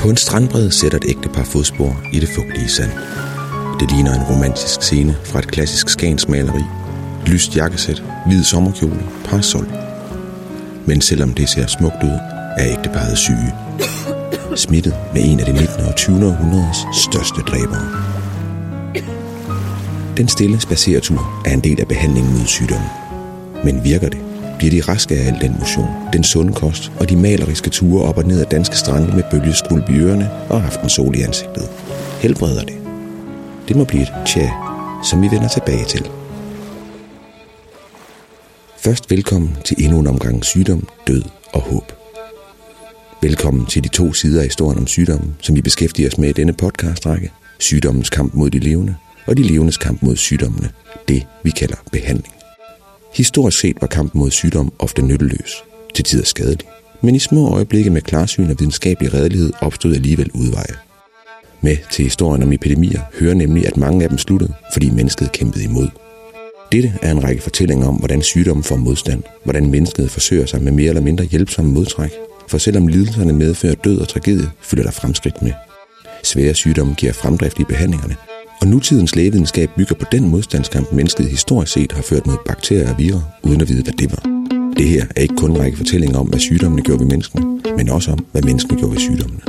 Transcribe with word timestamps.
På 0.00 0.08
en 0.08 0.16
strandbred 0.16 0.70
sætter 0.70 0.98
et 0.98 1.04
ægtepar 1.08 1.44
fodspor 1.44 2.00
i 2.12 2.20
det 2.20 2.28
fugtige 2.28 2.68
sand. 2.68 2.90
Det 3.80 3.90
ligner 3.90 4.14
en 4.14 4.34
romantisk 4.34 4.82
scene 4.82 5.16
fra 5.24 5.38
et 5.38 5.48
klassisk 5.48 5.88
skansmaleri. 5.88 6.62
Lyst 7.26 7.56
jakkesæt, 7.56 8.02
hvid 8.26 8.44
sommerkjole, 8.44 9.02
parasol. 9.24 9.66
Men 10.86 11.00
selvom 11.00 11.34
det 11.34 11.48
ser 11.48 11.66
smukt 11.66 12.02
ud, 12.02 12.18
er 12.58 12.78
ægteparret 12.78 13.18
syge. 13.18 13.54
Smittet 14.56 14.94
med 15.14 15.22
en 15.24 15.40
af 15.40 15.46
det 15.46 15.54
19. 15.54 15.84
og 15.84 15.96
20. 15.96 16.26
århundredes 16.26 16.86
største 16.92 17.40
dræbere. 17.40 17.88
Den 20.16 20.28
stille 20.28 20.60
spaceretur 20.60 21.42
er 21.46 21.52
en 21.52 21.60
del 21.60 21.80
af 21.80 21.88
behandlingen 21.88 22.38
mod 22.38 22.46
sygdommen. 22.46 22.88
Men 23.64 23.84
virker 23.84 24.08
det? 24.08 24.29
Bliver 24.60 24.70
de 24.70 24.92
raske 24.92 25.16
af 25.16 25.26
al 25.26 25.40
den 25.40 25.56
motion, 25.58 25.88
den 26.12 26.24
sunde 26.24 26.52
kost 26.52 26.92
og 27.00 27.08
de 27.08 27.16
maleriske 27.16 27.70
ture 27.70 28.04
op 28.04 28.18
og 28.18 28.24
ned 28.24 28.40
ad 28.40 28.46
danske 28.50 28.76
strande 28.76 29.16
med 29.16 29.22
bølgeskuld 29.30 29.82
i 29.88 29.92
ørerne 29.92 30.30
og 30.30 30.64
aftensol 30.64 31.16
i 31.16 31.22
ansigtet? 31.22 31.68
Helbreder 32.20 32.64
det? 32.64 32.76
Det 33.68 33.76
må 33.76 33.84
blive 33.84 34.02
et 34.02 34.12
tja, 34.26 34.50
som 35.04 35.22
vi 35.22 35.28
vender 35.30 35.48
tilbage 35.48 35.84
til. 35.84 36.10
Først 38.78 39.10
velkommen 39.10 39.56
til 39.64 39.76
endnu 39.84 39.98
en 39.98 40.06
omgang 40.06 40.44
sygdom, 40.44 40.88
død 41.06 41.22
og 41.52 41.60
håb. 41.60 41.92
Velkommen 43.22 43.66
til 43.66 43.84
de 43.84 43.88
to 43.88 44.12
sider 44.12 44.40
af 44.40 44.46
historien 44.46 44.78
om 44.78 44.86
sygdommen, 44.86 45.36
som 45.40 45.56
vi 45.56 45.62
beskæftiger 45.62 46.08
os 46.08 46.18
med 46.18 46.28
i 46.28 46.32
denne 46.32 46.52
podcastrække. 46.52 47.32
Sygdommens 47.58 48.10
kamp 48.10 48.34
mod 48.34 48.50
de 48.50 48.58
levende, 48.58 48.96
og 49.26 49.36
de 49.36 49.42
levendes 49.42 49.76
kamp 49.76 50.02
mod 50.02 50.16
sygdommene. 50.16 50.70
Det, 51.08 51.26
vi 51.42 51.50
kalder 51.50 51.76
behandling. 51.92 52.39
Historisk 53.14 53.58
set 53.58 53.76
var 53.80 53.86
kampen 53.86 54.18
mod 54.18 54.30
sygdom 54.30 54.72
ofte 54.78 55.02
nytteløs, 55.02 55.64
til 55.94 56.04
tider 56.04 56.24
skadelig. 56.24 56.68
Men 57.00 57.14
i 57.14 57.18
små 57.18 57.48
øjeblikke 57.48 57.90
med 57.90 58.02
klarsyn 58.02 58.50
og 58.50 58.56
videnskabelig 58.58 59.14
redelighed 59.14 59.52
opstod 59.60 59.94
alligevel 59.94 60.30
udveje. 60.34 60.74
Med 61.60 61.76
til 61.90 62.04
historien 62.04 62.42
om 62.42 62.52
epidemier 62.52 63.00
hører 63.20 63.34
nemlig, 63.34 63.66
at 63.66 63.76
mange 63.76 64.02
af 64.02 64.08
dem 64.08 64.18
sluttede, 64.18 64.52
fordi 64.72 64.90
mennesket 64.90 65.32
kæmpede 65.32 65.64
imod. 65.64 65.88
Dette 66.72 66.92
er 67.02 67.10
en 67.10 67.24
række 67.24 67.42
fortællinger 67.42 67.88
om, 67.88 67.94
hvordan 67.94 68.22
sygdommen 68.22 68.64
får 68.64 68.76
modstand, 68.76 69.22
hvordan 69.44 69.70
mennesket 69.70 70.10
forsøger 70.10 70.46
sig 70.46 70.62
med 70.62 70.72
mere 70.72 70.88
eller 70.88 71.02
mindre 71.02 71.24
hjælpsomme 71.24 71.72
modtræk, 71.72 72.12
for 72.48 72.58
selvom 72.58 72.86
lidelserne 72.86 73.32
medfører 73.32 73.74
død 73.74 73.98
og 73.98 74.08
tragedie, 74.08 74.50
følger 74.60 74.84
der 74.84 74.90
fremskridt 74.90 75.42
med. 75.42 75.52
Svære 76.22 76.54
sygdomme 76.54 76.94
giver 76.94 77.12
fremdrift 77.12 77.58
i 77.58 77.64
behandlingerne, 77.64 78.16
og 78.60 78.66
nutidens 78.66 79.16
lægevidenskab 79.16 79.70
bygger 79.76 79.94
på 79.94 80.06
den 80.12 80.28
modstandskamp, 80.28 80.92
mennesket 80.92 81.26
historisk 81.26 81.72
set 81.72 81.92
har 81.92 82.02
ført 82.02 82.26
mod 82.26 82.36
bakterier 82.46 82.90
og 82.92 82.98
virer, 82.98 83.20
uden 83.42 83.60
at 83.60 83.68
vide, 83.68 83.82
hvad 83.82 83.92
det 83.92 84.10
var. 84.10 84.22
Det 84.76 84.88
her 84.88 85.04
er 85.16 85.20
ikke 85.20 85.36
kun 85.36 85.50
en 85.50 85.58
række 85.58 85.76
fortællinger 85.76 86.18
om, 86.18 86.26
hvad 86.26 86.38
sygdommene 86.38 86.82
gjorde 86.82 87.00
ved 87.00 87.06
menneskene, 87.06 87.60
men 87.76 87.88
også 87.88 88.12
om, 88.12 88.26
hvad 88.32 88.42
menneskene 88.42 88.78
gjorde 88.78 88.92
ved 88.92 89.00
sygdommene. 89.00 89.40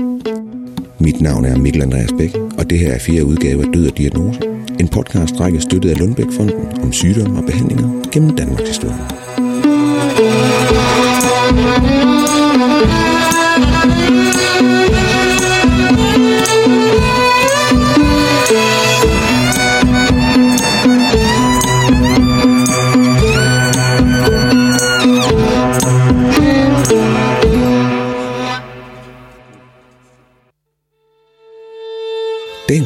Mit 0.99 1.21
navn 1.21 1.45
er 1.45 1.57
Mikkel 1.57 1.81
Andreas 1.81 2.11
Bæk, 2.17 2.35
og 2.57 2.69
det 2.69 2.79
her 2.79 2.91
er 2.91 2.99
fire 2.99 3.25
udgaver 3.25 3.63
af 3.65 3.69
Død 3.73 3.91
og 3.91 3.97
Diagnose. 3.97 4.39
En 4.79 4.87
podcast 4.87 5.39
række 5.39 5.61
støttet 5.61 5.89
af 5.89 5.99
Lundbæk-fonden 5.99 6.81
om 6.83 6.93
sygdomme 6.93 7.39
og 7.39 7.45
behandlinger 7.45 8.09
gennem 8.11 8.35
Danmarks 8.35 8.67
historie. 8.67 8.97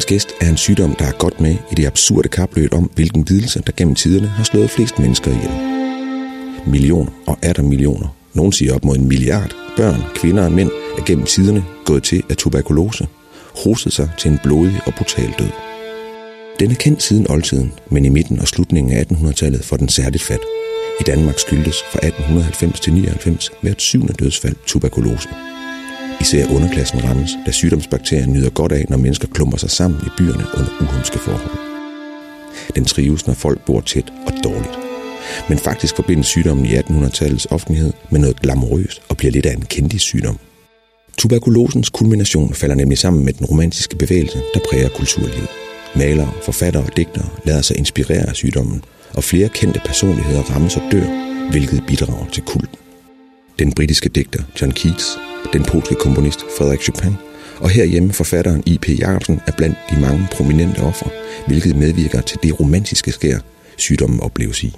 Dagens 0.10 0.26
gæst 0.26 0.36
er 0.42 0.50
en 0.50 0.58
sygdom, 0.58 0.96
der 0.96 1.06
er 1.06 1.12
godt 1.12 1.42
med 1.42 1.56
i 1.72 1.76
det 1.76 1.86
absurde 1.86 2.30
kapløb 2.30 2.74
om, 2.74 2.84
hvilken 2.96 3.26
lidelse, 3.28 3.62
der 3.66 3.72
gennem 3.78 3.96
tiderne 3.96 4.28
har 4.28 4.44
slået 4.44 4.70
flest 4.70 5.00
mennesker 5.00 5.32
ihjel. 5.32 5.52
Millioner 6.68 7.12
og 7.28 7.38
er 7.42 7.54
der 7.54 7.62
millioner, 7.62 8.16
nogen 8.34 8.52
siger 8.52 8.76
op 8.76 8.86
mod 8.86 8.96
en 8.96 9.08
milliard, 9.08 9.56
børn, 9.78 10.02
kvinder 10.16 10.46
og 10.46 10.52
mænd 10.52 10.72
er 10.98 11.04
gennem 11.06 11.26
tiderne 11.26 11.66
gået 11.86 12.04
til 12.04 12.24
af 12.30 12.38
tuberkulose, 12.38 13.08
hostet 13.64 13.94
sig 13.94 14.10
til 14.18 14.32
en 14.32 14.40
blodig 14.44 14.80
og 14.86 14.94
brutal 14.94 15.34
død. 15.40 15.50
Den 16.60 16.72
er 16.72 16.76
kendt 16.76 17.04
siden 17.04 17.32
oldtiden, 17.32 17.74
men 17.90 18.06
i 18.06 18.10
midten 18.10 18.40
og 18.40 18.48
slutningen 18.48 18.94
af 18.94 19.04
1800-tallet 19.04 19.66
får 19.66 19.78
den 19.78 19.90
særligt 19.90 20.24
fat. 20.24 20.42
I 21.00 21.04
Danmark 21.04 21.40
skyldtes 21.40 21.78
fra 21.92 22.00
1890 22.04 22.80
til 22.80 22.94
99 22.94 23.52
hvert 23.62 23.82
syvende 23.82 24.14
dødsfald 24.14 24.56
tuberkulose. 24.66 25.30
Især 26.26 26.48
underklassen 26.48 27.04
rammes, 27.04 27.32
da 27.46 27.52
sygdomsbakterien 27.52 28.34
nyder 28.34 28.50
godt 28.50 28.72
af, 28.72 28.86
når 28.90 28.98
mennesker 28.98 29.28
klumper 29.28 29.58
sig 29.58 29.72
sammen 29.72 30.00
i 30.06 30.10
byerne 30.18 30.46
under 30.58 30.70
uhumske 30.82 31.20
forhold. 31.20 31.58
Den 32.76 32.86
trives, 32.86 33.28
når 33.28 33.34
folk 33.34 33.66
bor 33.66 33.82
tæt 33.82 34.14
og 34.28 34.34
dårligt. 34.44 34.80
Men 35.50 35.58
faktisk 35.58 35.96
forbindes 35.96 36.28
sygdommen 36.28 36.66
i 36.66 36.70
1800-tallets 36.70 37.46
offentlighed 37.50 37.94
med 38.10 38.20
noget 38.20 38.42
glamourøst 38.42 39.02
og 39.10 39.18
bliver 39.18 39.32
lidt 39.32 39.46
af 39.46 39.54
en 39.54 39.66
kendt 39.66 40.02
sygdom. 40.02 40.40
Tuberkulosens 41.18 41.90
kulmination 41.90 42.54
falder 42.54 42.76
nemlig 42.76 42.98
sammen 42.98 43.26
med 43.26 43.34
den 43.34 43.46
romantiske 43.46 43.96
bevægelse, 43.96 44.38
der 44.54 44.60
præger 44.70 44.90
kulturlivet. 44.90 45.50
Malere, 45.96 46.32
forfattere 46.44 46.84
og 46.84 46.98
digtere 46.98 47.30
lader 47.44 47.62
sig 47.62 47.78
inspirere 47.78 48.30
af 48.30 48.36
sygdommen, 48.36 48.84
og 49.14 49.24
flere 49.24 49.50
kendte 49.50 49.82
personligheder 49.86 50.42
rammes 50.42 50.78
og 50.78 50.84
dør, 50.92 51.08
hvilket 51.52 51.84
bidrager 51.88 52.26
til 52.32 52.44
kulten. 52.44 52.85
Den 53.60 53.74
britiske 53.74 54.10
digter 54.10 54.44
John 54.62 54.72
Keats 54.72 55.18
den 55.54 55.64
polske 55.64 55.96
komponist 55.96 56.40
Frederik 56.58 56.82
Chopin, 56.82 57.14
og 57.60 57.70
herhjemme 57.70 58.14
forfatteren 58.14 58.64
I.P. 58.66 58.90
Jacobsen 58.90 59.42
er 59.48 59.52
blandt 59.58 59.78
de 59.90 60.02
mange 60.02 60.28
prominente 60.32 60.80
ofre, 60.80 61.10
hvilket 61.48 61.76
medvirker 61.76 62.22
til 62.22 62.38
det 62.44 62.60
romantiske 62.60 63.12
skær, 63.12 63.38
sygdommen 63.78 64.20
opleves 64.20 64.64
i. 64.64 64.76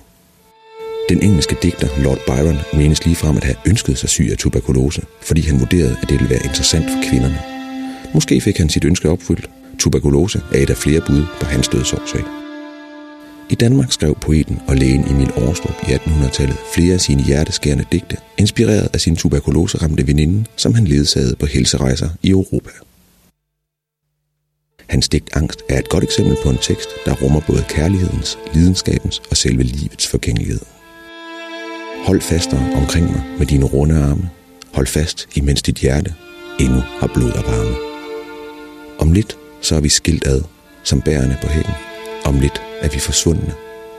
Den 1.10 1.24
engelske 1.24 1.56
digter 1.64 1.88
Lord 2.04 2.20
Byron 2.26 2.58
menes 2.74 3.06
ligefrem 3.06 3.38
at 3.38 3.44
have 3.44 3.56
ønsket 3.68 3.98
sig 3.98 4.10
syg 4.10 4.28
af 4.32 4.38
tuberkulose, 4.38 5.02
fordi 5.22 5.42
han 5.42 5.60
vurderede, 5.60 5.98
at 6.02 6.10
det 6.10 6.20
ville 6.20 6.30
være 6.30 6.44
interessant 6.44 6.86
for 6.86 7.10
kvinderne. 7.10 7.40
Måske 8.14 8.42
fik 8.42 8.58
han 8.58 8.70
sit 8.70 8.86
ønske 8.86 9.10
opfyldt. 9.10 9.50
Tuberkulose 9.80 10.42
er 10.54 10.60
et 10.60 10.70
af 10.70 10.78
flere 10.78 11.02
bud 11.08 11.26
på 11.40 11.46
hans 11.46 11.68
dødsårsag. 11.68 12.47
I 13.50 13.56
Danmark 13.56 13.92
skrev 13.92 14.16
poeten 14.16 14.60
og 14.68 14.76
lægen 14.76 15.12
Emil 15.12 15.32
Aarstrup 15.38 15.76
i 15.90 15.92
1800-tallet 15.92 16.58
flere 16.74 16.94
af 16.94 17.02
sine 17.02 17.24
hjerteskærende 17.24 17.86
digte, 17.92 18.18
inspireret 18.38 18.90
af 18.94 19.02
sin 19.02 19.16
tuberkuloseramte 19.16 20.08
veninde, 20.08 20.46
som 20.56 20.74
han 20.74 20.86
ledsagede 20.88 21.36
på 21.36 21.46
helserejser 21.46 22.10
i 22.24 22.30
Europa. 22.30 22.70
Hans 24.90 25.10
digt 25.10 25.30
Angst 25.34 25.62
er 25.70 25.80
et 25.80 25.90
godt 25.90 26.04
eksempel 26.04 26.38
på 26.44 26.50
en 26.50 26.58
tekst, 26.58 26.90
der 27.06 27.16
rummer 27.16 27.42
både 27.48 27.64
kærlighedens, 27.70 28.38
lidenskabens 28.54 29.22
og 29.30 29.38
selve 29.38 29.64
livets 29.64 30.08
forgængelighed. 30.08 30.60
Hold 32.06 32.22
fastere 32.22 32.74
omkring 32.76 33.12
mig 33.12 33.24
med 33.38 33.46
dine 33.46 33.66
runde 33.66 34.04
arme. 34.04 34.30
Hold 34.74 34.88
fast, 34.88 35.28
imens 35.36 35.62
dit 35.62 35.76
hjerte 35.76 36.14
endnu 36.60 36.80
har 36.80 37.08
blod 37.14 37.32
og 37.32 37.44
varme. 37.48 37.76
Om 39.00 39.12
lidt, 39.14 39.38
så 39.62 39.76
er 39.76 39.82
vi 39.82 39.90
skilt 39.90 40.28
ad, 40.28 40.42
som 40.84 41.02
bærerne 41.02 41.38
på 41.42 41.48
hækken. 41.48 41.74
Om 42.28 42.40
lidt 42.40 42.62
er 42.82 42.90
vi 42.90 43.00
forsvundne, 43.00 43.54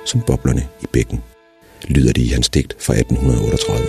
som 0.07 0.21
boblerne 0.27 0.67
i 0.83 0.87
bækken, 0.93 1.23
lyder 1.89 2.13
det 2.13 2.23
i 2.23 2.29
hans 2.29 2.49
digt 2.49 2.77
fra 2.81 2.95
1838. 2.95 3.87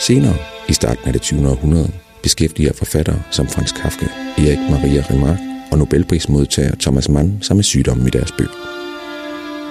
Senere, 0.00 0.36
i 0.68 0.72
starten 0.72 1.04
af 1.04 1.12
det 1.12 1.22
20. 1.22 1.48
århundrede, 1.48 1.92
beskæftiger 2.22 2.72
forfattere 2.72 3.22
som 3.30 3.46
Franz 3.46 3.72
Kafka, 3.72 4.06
Erik 4.38 4.58
Maria 4.70 5.04
Remarque 5.10 5.44
og 5.72 5.78
Nobelprismodtager 5.78 6.74
Thomas 6.80 7.08
Mann 7.08 7.38
sig 7.42 7.56
med 7.56 7.64
sygdommen 7.64 8.06
i 8.06 8.10
deres 8.10 8.32
bøger. 8.32 8.50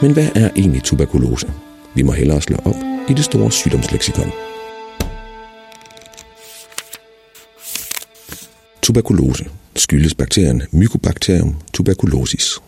Men 0.01 0.13
hvad 0.13 0.27
er 0.35 0.49
egentlig 0.55 0.83
tuberkulose? 0.83 1.53
Vi 1.95 2.01
må 2.01 2.11
hellere 2.11 2.41
slå 2.41 2.57
op 2.65 2.75
i 3.09 3.13
det 3.13 3.25
store 3.25 3.51
sygdomsleksikon. 3.51 4.31
Tuberkulose 8.81 9.45
skyldes 9.75 10.15
bakterien 10.15 10.63
Mycobacterium 10.71 11.55
tuberculosis, 11.73 12.59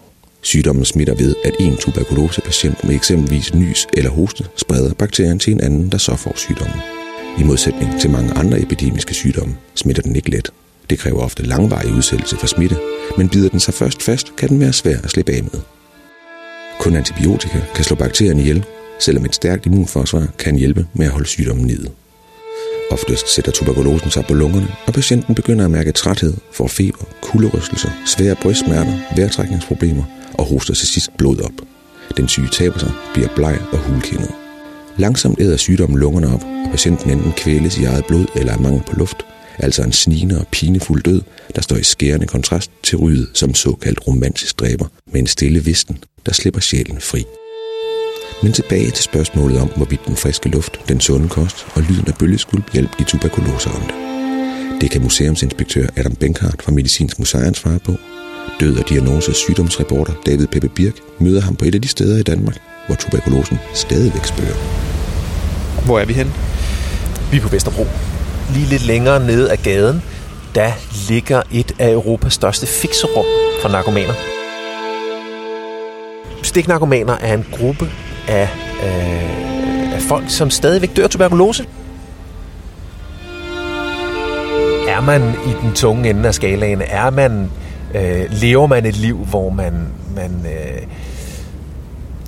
Sygdommen 0.44 0.86
smitter 0.86 1.16
ved, 1.16 1.36
at 1.44 1.54
en 1.60 1.78
tuberkulosepatient 1.78 2.84
med 2.84 2.96
eksempelvis 2.96 3.54
nys 3.54 3.88
eller 3.94 4.10
hoste 4.10 4.46
spreder 4.56 4.94
bakterien 4.94 5.40
til 5.40 5.54
en 5.54 5.62
anden, 5.62 5.90
der 5.90 5.98
så 5.98 6.16
får 6.16 6.34
sygdommen. 6.36 6.80
I 7.40 7.44
modsætning 7.44 8.02
til 8.02 8.10
mange 8.10 8.34
andre 8.34 8.62
epidemiske 8.62 9.14
sygdomme 9.14 9.56
smitter 9.76 10.02
den 10.02 10.16
ikke 10.16 10.30
let. 10.30 10.50
Det 10.90 11.00
kræver 11.00 11.22
ofte 11.22 11.44
langvarig 11.44 11.94
udsættelse 11.94 12.38
for 12.38 12.48
smitte, 12.48 12.78
men 13.18 13.30
bider 13.30 13.50
den 13.50 13.60
sig 13.60 13.74
først 13.74 14.04
fast, 14.04 14.36
kan 14.36 14.50
den 14.50 14.60
være 14.60 14.74
svær 14.74 14.98
at 15.04 15.10
slippe 15.10 15.32
af 15.32 15.44
med. 15.44 15.62
Kun 16.80 16.96
antibiotika 16.96 17.60
kan 17.76 17.84
slå 17.84 17.96
bakterien 17.96 18.40
ihjel, 18.40 18.66
selvom 19.00 19.26
et 19.26 19.36
stærkt 19.36 19.66
immunforsvar 19.66 20.28
kan 20.40 20.56
hjælpe 20.56 20.88
med 20.94 21.06
at 21.06 21.12
holde 21.12 21.28
sygdommen 21.28 21.68
nede. 21.68 21.90
Oftest 22.92 23.36
sætter 23.36 23.52
tuberkulosen 23.52 24.12
sig 24.12 24.26
på 24.26 24.34
lungerne, 24.34 24.68
og 24.88 24.94
patienten 24.94 25.36
begynder 25.36 25.66
at 25.66 25.72
mærke 25.72 25.92
træthed, 25.92 26.34
får 26.52 26.68
feber, 26.68 27.06
kulderystelser, 27.22 27.90
svære 28.06 28.36
brystsmerter, 28.36 29.16
vejrtrækningsproblemer 29.16 30.04
og 30.44 30.50
hoster 30.50 30.74
til 30.74 30.88
sidst 30.88 31.18
blod 31.18 31.40
op. 31.42 31.58
Den 32.18 32.28
syge 32.28 32.48
taber 32.52 32.80
sig, 32.80 32.92
bliver 33.14 33.30
bleg 33.36 33.60
og 33.72 33.80
hulkindet. 33.80 34.32
Langsomt 34.98 35.40
æder 35.42 35.58
sygdommen 35.58 36.00
lungerne 36.00 36.34
op, 36.34 36.44
og 36.66 36.72
patienten 36.72 37.10
enten 37.10 37.32
kvæles 37.32 37.78
i 37.78 37.84
eget 37.84 38.06
blod 38.06 38.26
eller 38.36 38.54
af 38.54 38.60
mangel 38.60 38.84
på 38.84 38.96
luft, 38.96 39.26
altså 39.60 39.84
en 39.84 39.92
snigende 39.92 40.40
og 40.40 40.48
pinefuld 40.52 41.04
død, 41.04 41.22
der 41.56 41.62
står 41.62 41.76
i 41.76 41.84
skærende 41.84 42.28
kontrast 42.28 42.72
til 42.84 42.98
ryget 42.98 43.28
som 43.34 43.54
såkaldt 43.54 44.08
romantisk 44.08 44.60
dræber 44.60 44.86
med 45.12 45.20
en 45.20 45.28
stille 45.28 45.60
visten, 45.60 45.98
der 46.26 46.34
slipper 46.34 46.62
sjælen 46.62 47.02
fri. 47.02 47.24
Men 48.44 48.54
tilbage 48.54 48.92
til 48.92 49.04
spørgsmålet 49.04 49.60
om, 49.60 49.70
hvorvidt 49.76 50.06
den 50.08 50.16
friske 50.16 50.50
luft, 50.50 50.80
den 50.90 51.00
sunde 51.00 51.30
kost 51.30 51.66
og 51.76 51.82
lyden 51.82 52.08
af 52.08 52.16
bølgeskuld 52.20 52.64
hjælper 52.74 52.96
de 53.00 53.04
tuberkuloseramte. 53.04 53.94
Det 54.82 54.92
kan 54.92 55.02
museumsinspektør 55.02 55.88
Adam 55.96 56.16
Benkhardt 56.16 56.62
fra 56.64 56.72
Medicinsk 56.72 57.20
Museum 57.20 57.54
svare 57.54 57.80
på. 57.80 57.96
Død 58.60 58.78
og 58.78 58.90
diagnose 58.90 59.34
sygdomsreporter 59.34 60.14
David 60.26 60.48
Peppe 60.48 60.70
Birk 60.70 60.94
møder 61.20 61.42
ham 61.42 61.56
på 61.56 61.66
et 61.66 61.76
af 61.76 61.82
de 61.82 61.88
steder 61.88 62.20
i 62.20 62.24
Danmark, 62.24 62.58
hvor 62.88 62.96
tuberkulosen 62.96 63.60
stadigvæk 63.74 64.26
spørger. 64.26 64.56
Hvor 65.86 66.00
er 66.00 66.06
vi 66.06 66.14
hen? 66.14 66.34
Vi 67.32 67.38
er 67.38 67.42
på 67.42 67.50
Vesterbro. 67.50 67.86
Lige 68.54 68.66
lidt 68.66 68.86
længere 68.86 69.26
nede 69.26 69.52
af 69.52 69.60
gaden, 69.60 70.02
der 70.56 70.72
ligger 71.10 71.42
et 71.52 71.76
af 71.80 71.92
Europas 71.92 72.34
største 72.34 72.68
fikserum 72.68 73.26
for 73.62 73.70
narkomaner. 73.70 74.14
Stiknarkomaner 76.44 77.18
er 77.22 77.34
en 77.34 77.46
gruppe 77.52 77.90
af, 78.28 78.50
øh, 78.84 79.94
af 79.96 80.02
folk, 80.02 80.24
som 80.28 80.50
stadigvæk 80.50 80.96
dør 80.96 81.04
af 81.04 81.10
tuberkulose. 81.10 81.66
Er 84.88 85.02
man 85.02 85.22
i 85.22 85.52
den 85.62 85.74
tunge 85.76 86.10
ende 86.10 86.28
af 86.28 86.36
skalaen? 86.36 86.82
Er 86.82 87.10
man, 87.10 87.52
øh, 87.96 88.32
lever 88.32 88.68
man 88.68 88.86
et 88.86 88.98
liv, 88.98 89.18
hvor 89.18 89.50
man, 89.50 89.88
man 90.16 90.46
øh, 90.46 90.82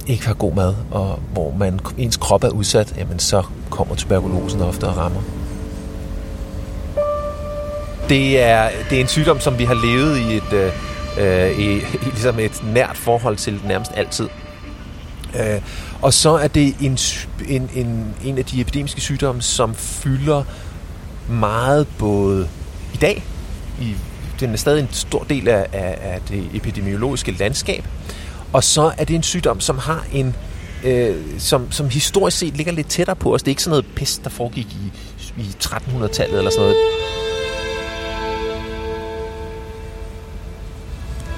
ikke 0.07 0.27
har 0.27 0.33
god 0.33 0.53
mad, 0.53 0.75
og 0.91 1.19
hvor 1.33 1.53
man, 1.57 1.79
ens 1.97 2.17
krop 2.17 2.43
er 2.43 2.49
udsat, 2.49 2.93
jamen 2.97 3.19
så 3.19 3.43
kommer 3.69 3.95
tuberkulosen 3.95 4.61
ofte 4.61 4.83
og 4.83 4.97
rammer. 4.97 5.21
Det 8.09 8.41
er, 8.41 8.69
det 8.89 8.97
er 8.97 9.01
en 9.01 9.07
sygdom, 9.07 9.39
som 9.39 9.59
vi 9.59 9.63
har 9.63 9.73
levet 9.73 10.17
i 10.17 10.35
et, 10.35 10.73
øh, 11.17 11.59
i, 11.59 11.75
i 11.75 11.83
ligesom 12.03 12.39
et 12.39 12.63
nært 12.73 12.97
forhold 12.97 13.37
til 13.37 13.61
nærmest 13.67 13.91
altid. 13.95 14.29
Øh, 15.39 15.61
og 16.01 16.13
så 16.13 16.29
er 16.29 16.47
det 16.47 16.75
en, 16.81 16.97
en, 17.47 17.69
en, 17.75 18.15
en 18.25 18.37
af 18.37 18.45
de 18.45 18.61
epidemiske 18.61 19.01
sygdomme, 19.01 19.41
som 19.41 19.75
fylder 19.75 20.43
meget 21.29 21.87
både 21.99 22.47
i 22.93 22.97
dag, 22.97 23.23
i, 23.81 23.95
den 24.39 24.53
er 24.53 24.57
stadig 24.57 24.81
en 24.81 24.89
stor 24.91 25.23
del 25.23 25.47
af, 25.47 25.67
af, 25.73 25.97
af 26.01 26.21
det 26.29 26.49
epidemiologiske 26.53 27.31
landskab, 27.31 27.87
og 28.53 28.63
så 28.63 28.91
er 28.97 29.03
det 29.03 29.15
en 29.15 29.23
sygdom, 29.23 29.59
som 29.59 29.77
har 29.77 30.05
en 30.13 30.35
øh, 30.83 31.15
som, 31.37 31.71
som 31.71 31.89
historisk 31.89 32.37
set 32.37 32.57
ligger 32.57 32.73
lidt 32.73 32.87
tættere 32.87 33.15
på 33.15 33.33
os. 33.33 33.43
Det 33.43 33.47
er 33.47 33.51
ikke 33.51 33.63
sådan 33.63 33.71
noget 33.71 33.85
pest, 33.95 34.23
der 34.23 34.29
foregik 34.29 34.67
i, 34.67 34.91
i 35.41 35.55
1300-tallet 35.63 36.37
eller 36.37 36.51
sådan 36.51 36.61
noget. 36.61 36.75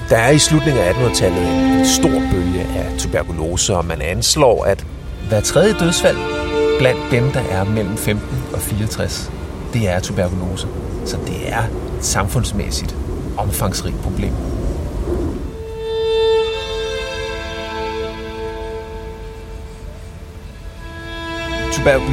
Der 0.09 0.17
er 0.17 0.29
i 0.29 0.39
slutningen 0.39 0.83
af 0.83 0.93
1800-tallet 0.93 1.47
en, 1.49 1.85
stor 1.85 2.21
bølge 2.31 2.61
af 2.61 2.99
tuberkulose, 2.99 3.75
og 3.75 3.85
man 3.85 4.01
anslår, 4.01 4.63
at 4.63 4.85
hver 5.27 5.41
tredje 5.41 5.73
dødsfald 5.73 6.17
blandt 6.79 7.11
dem, 7.11 7.31
der 7.31 7.39
er 7.39 7.63
mellem 7.63 7.97
15 7.97 8.43
og 8.53 8.61
64, 8.61 9.31
det 9.73 9.89
er 9.89 9.99
tuberkulose. 9.99 10.67
Så 11.05 11.17
det 11.27 11.53
er 11.53 11.63
samfundsmæssigt 12.01 12.95
omfangsrigt 13.37 14.01
problem. 14.01 14.33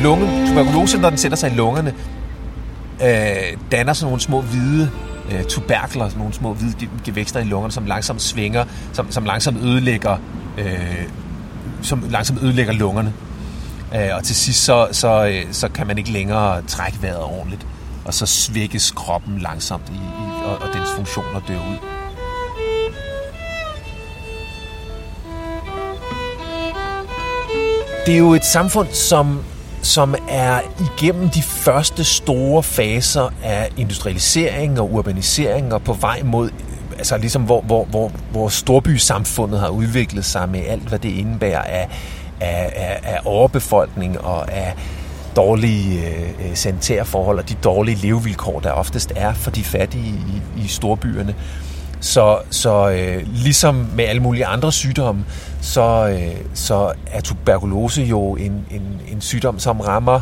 Lunge, 0.02 0.46
tuberkulose, 0.48 0.98
når 0.98 1.08
den 1.08 1.18
sætter 1.18 1.36
sig 1.36 1.52
i 1.52 1.54
lungerne, 1.54 1.94
øh, 3.02 3.56
danner 3.72 3.92
sådan 3.92 4.06
nogle 4.06 4.20
små 4.20 4.40
hvide 4.40 4.90
øh, 5.32 5.44
tuberkler, 5.44 6.10
nogle 6.16 6.32
små 6.32 6.52
hvide 6.52 6.88
gevækster 7.04 7.40
i 7.40 7.44
lungerne, 7.44 7.72
som 7.72 7.86
langsomt 7.86 8.22
svinger, 8.22 8.64
som, 8.92 9.10
som 9.10 9.24
langsomt 9.24 9.58
ødelægger 9.58 10.16
øh, 10.58 11.08
som 11.82 12.04
langsomt 12.10 12.42
ødelægger 12.42 12.72
lungerne. 12.72 13.12
Øh, 13.94 14.08
og 14.16 14.24
til 14.24 14.36
sidst 14.36 14.64
så, 14.64 14.88
så, 14.92 15.26
øh, 15.26 15.52
så 15.52 15.68
kan 15.68 15.86
man 15.86 15.98
ikke 15.98 16.10
længere 16.10 16.62
trække 16.62 16.98
vejret 17.02 17.22
ordentligt, 17.22 17.66
og 18.04 18.14
så 18.14 18.26
svækkes 18.26 18.90
kroppen 18.90 19.38
langsomt, 19.38 19.88
i, 19.88 19.94
i, 19.94 20.44
og, 20.44 20.56
og 20.56 20.74
dens 20.74 20.88
funktioner 20.96 21.40
dør 21.48 21.58
ud. 21.58 21.78
Det 28.06 28.14
er 28.14 28.18
jo 28.18 28.34
et 28.34 28.44
samfund, 28.44 28.88
som 28.92 29.44
som 29.82 30.14
er 30.28 30.60
igennem 30.80 31.28
de 31.28 31.42
første 31.42 32.04
store 32.04 32.62
faser 32.62 33.28
af 33.42 33.68
industrialisering 33.76 34.80
og 34.80 34.92
urbanisering 34.92 35.74
og 35.74 35.82
på 35.82 35.92
vej 35.92 36.22
mod 36.22 36.50
altså 36.98 37.18
ligesom 37.18 37.42
hvor, 37.42 37.60
hvor, 37.60 37.84
hvor, 37.84 38.12
hvor 38.30 38.48
storbysamfundet 38.48 39.60
har 39.60 39.68
udviklet 39.68 40.24
sig 40.24 40.48
med 40.48 40.60
alt, 40.66 40.82
hvad 40.82 40.98
det 40.98 41.08
indebærer 41.08 41.62
af, 41.62 41.88
af, 42.40 42.72
af, 42.76 43.00
af 43.02 43.20
overbefolkning 43.24 44.20
og 44.20 44.52
af 44.52 44.74
dårlige 45.36 46.06
øh, 46.06 46.28
øh, 46.50 46.54
sanitære 46.56 47.04
forhold 47.04 47.38
og 47.38 47.48
de 47.48 47.54
dårlige 47.54 47.96
levevilkår, 47.96 48.60
der 48.60 48.70
oftest 48.70 49.12
er 49.16 49.34
for 49.34 49.50
de 49.50 49.64
fattige 49.64 50.14
i, 50.56 50.62
i 50.64 50.66
storbyerne. 50.68 51.34
Så, 52.00 52.38
så 52.50 52.90
øh, 52.90 53.22
ligesom 53.26 53.86
med 53.94 54.04
alle 54.04 54.22
mulige 54.22 54.46
andre 54.46 54.72
sygdomme, 54.72 55.24
så, 55.60 56.08
øh, 56.08 56.36
så 56.54 56.92
er 57.06 57.20
tuberkulose 57.20 58.02
jo 58.02 58.34
en, 58.34 58.66
en, 58.70 59.00
en 59.08 59.20
sygdom, 59.20 59.58
som 59.58 59.80
rammer 59.80 60.20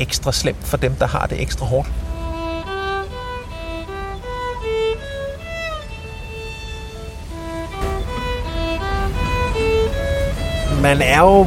ekstra 0.00 0.32
slemt 0.32 0.64
for 0.66 0.76
dem, 0.76 0.94
der 0.94 1.06
har 1.06 1.26
det 1.26 1.42
ekstra 1.42 1.66
hårdt. 1.66 1.88
Man 10.82 11.02
er 11.02 11.20
jo 11.20 11.46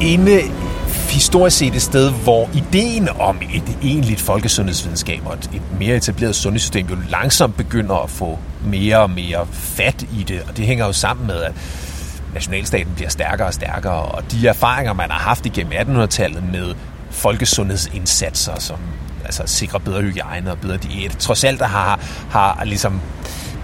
inde 0.00 0.40
historisk 1.10 1.58
set 1.58 1.74
et 1.74 1.82
sted, 1.82 2.12
hvor 2.12 2.50
ideen 2.54 3.08
om 3.08 3.38
et 3.54 3.78
egentligt 3.82 4.20
folkesundhedsvidenskab 4.20 5.20
og 5.26 5.34
et 5.34 5.62
mere 5.80 5.96
etableret 5.96 6.34
sundhedssystem 6.36 6.86
jo 6.86 6.96
langsomt 7.08 7.56
begynder 7.56 7.94
at 7.94 8.10
få 8.10 8.38
mere 8.64 8.98
og 8.98 9.10
mere 9.10 9.46
fat 9.52 10.02
i 10.02 10.22
det. 10.28 10.42
Og 10.48 10.56
det 10.56 10.66
hænger 10.66 10.86
jo 10.86 10.92
sammen 10.92 11.26
med, 11.26 11.42
at 11.42 11.52
nationalstaten 12.34 12.92
bliver 12.94 13.08
stærkere 13.10 13.46
og 13.46 13.54
stærkere, 13.54 14.02
og 14.02 14.32
de 14.32 14.48
erfaringer, 14.48 14.92
man 14.92 15.10
har 15.10 15.18
haft 15.18 15.46
igennem 15.46 15.72
1800-tallet 15.72 16.42
med 16.52 16.74
folkesundhedsindsatser, 17.10 18.58
som 18.58 18.78
altså 19.24 19.42
sikrer 19.46 19.78
bedre 19.78 20.02
hygiejne 20.02 20.50
og 20.50 20.58
bedre 20.58 20.76
diæt, 20.76 21.16
trods 21.18 21.44
alt 21.44 21.60
der 21.60 21.66
har, 21.66 22.00
har 22.30 22.64
ligesom 22.64 23.00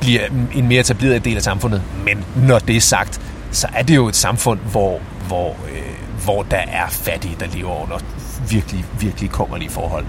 bliver 0.00 0.20
en 0.54 0.68
mere 0.68 0.80
etableret 0.80 1.24
del 1.24 1.36
af 1.36 1.42
samfundet. 1.42 1.82
Men 2.04 2.24
når 2.36 2.58
det 2.58 2.76
er 2.76 2.80
sagt, 2.80 3.20
så 3.50 3.68
er 3.74 3.82
det 3.82 3.96
jo 3.96 4.08
et 4.08 4.16
samfund, 4.16 4.60
hvor, 4.60 5.00
hvor, 5.26 5.48
øh, 5.48 5.82
hvor 6.24 6.42
der 6.42 6.56
er 6.56 6.88
fattige, 6.88 7.36
der 7.40 7.46
lever 7.46 7.82
under 7.82 7.98
virkelig, 8.50 8.84
virkelig 9.00 9.30
kummerlige 9.30 9.70
forhold. 9.70 10.04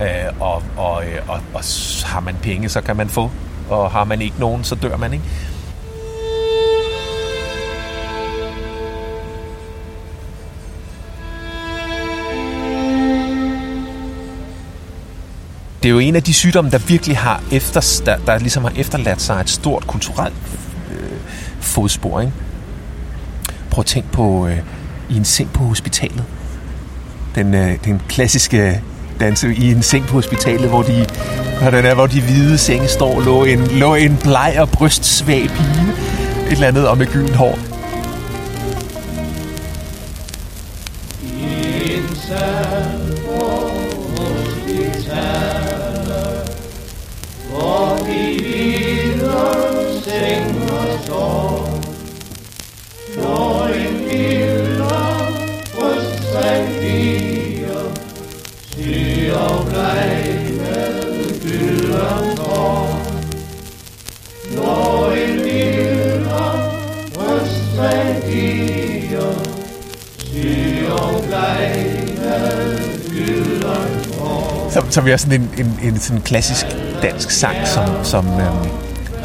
Øh, 0.00 0.40
og, 0.40 0.62
og, 0.76 1.04
øh, 1.04 1.28
og, 1.28 1.40
og 1.54 1.62
har 2.04 2.20
man 2.20 2.36
penge, 2.42 2.68
så 2.68 2.80
kan 2.80 2.96
man 2.96 3.08
få, 3.08 3.30
og 3.68 3.90
har 3.90 4.04
man 4.04 4.22
ikke 4.22 4.40
nogen, 4.40 4.64
så 4.64 4.74
dør 4.74 4.96
man, 4.96 5.12
ikke? 5.12 5.24
det 15.84 15.90
er 15.90 15.92
jo 15.92 15.98
en 15.98 16.16
af 16.16 16.22
de 16.22 16.34
sygdomme, 16.34 16.70
der 16.70 16.78
virkelig 16.78 17.18
har 17.18 17.42
efter, 17.52 18.02
der, 18.06 18.16
der 18.16 18.38
ligesom 18.38 18.64
har 18.64 18.72
efterladt 18.76 19.22
sig 19.22 19.40
et 19.40 19.50
stort 19.50 19.86
kulturelt 19.86 20.34
øh, 20.90 21.18
fodspor. 21.60 22.20
Ikke? 22.20 22.32
Prøv 23.70 23.82
at 23.82 23.86
tænke 23.86 24.08
på 24.12 24.46
øh, 24.46 24.58
i 25.08 25.16
en 25.16 25.24
seng 25.24 25.50
på 25.52 25.64
hospitalet. 25.64 26.24
Den, 27.34 27.54
øh, 27.54 27.78
den 27.84 28.02
klassiske 28.08 28.80
danse 29.20 29.54
i 29.54 29.72
en 29.72 29.82
seng 29.82 30.06
på 30.06 30.12
hospitalet, 30.12 30.68
hvor 30.68 30.82
de, 30.82 31.06
hvordan 31.60 31.84
er, 31.84 31.94
hvor 31.94 32.06
de 32.06 32.20
hvide 32.20 32.58
senge 32.58 32.88
står, 32.88 33.20
lå 33.20 33.44
en, 33.44 33.66
lå 33.66 33.94
en 33.94 34.16
bleg 34.22 34.56
og 34.58 34.68
brystsvag 34.68 35.48
pige, 35.48 35.92
et 36.46 36.52
eller 36.52 36.68
andet 36.68 36.88
om 36.88 36.98
med 36.98 37.06
gyldent 37.06 37.36
hår. 37.36 37.73
Som, 74.94 75.06
jo 75.06 75.12
er 75.12 75.16
sådan 75.16 75.40
en, 75.40 75.50
en, 75.58 75.78
en 75.82 76.00
sådan 76.00 76.22
klassisk 76.22 76.66
dansk 77.02 77.30
sang, 77.30 77.56
som, 77.64 77.84
som, 78.02 78.26
øhm, 78.26 78.68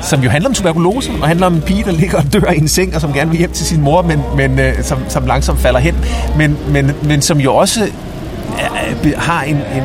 som 0.02 0.22
jo 0.22 0.30
handler 0.30 0.50
om 0.50 0.56
tuberkulose, 0.56 1.12
og 1.22 1.28
handler 1.28 1.48
om 1.48 1.54
en 1.54 1.62
pige, 1.62 1.84
der 1.84 1.92
ligger 1.92 2.18
og 2.18 2.34
dør 2.34 2.52
i 2.52 2.58
en 2.58 2.68
seng, 2.68 2.96
og 2.96 3.02
som 3.02 3.14
gerne 3.14 3.30
vil 3.30 3.40
hjem 3.40 3.52
til 3.52 3.66
sin 3.66 3.82
mor, 3.82 4.02
men, 4.02 4.22
men 4.36 4.60
øh, 4.60 4.84
som, 4.84 5.00
som 5.10 5.26
langsomt 5.26 5.60
falder 5.60 5.80
hen. 5.80 5.96
Men, 6.38 6.58
men, 6.70 6.92
men 7.04 7.22
som 7.22 7.40
jo 7.40 7.56
også 7.56 7.84
øh, 7.84 9.06
øh 9.06 9.14
har 9.18 9.44
en, 9.44 9.56
en, 9.56 9.84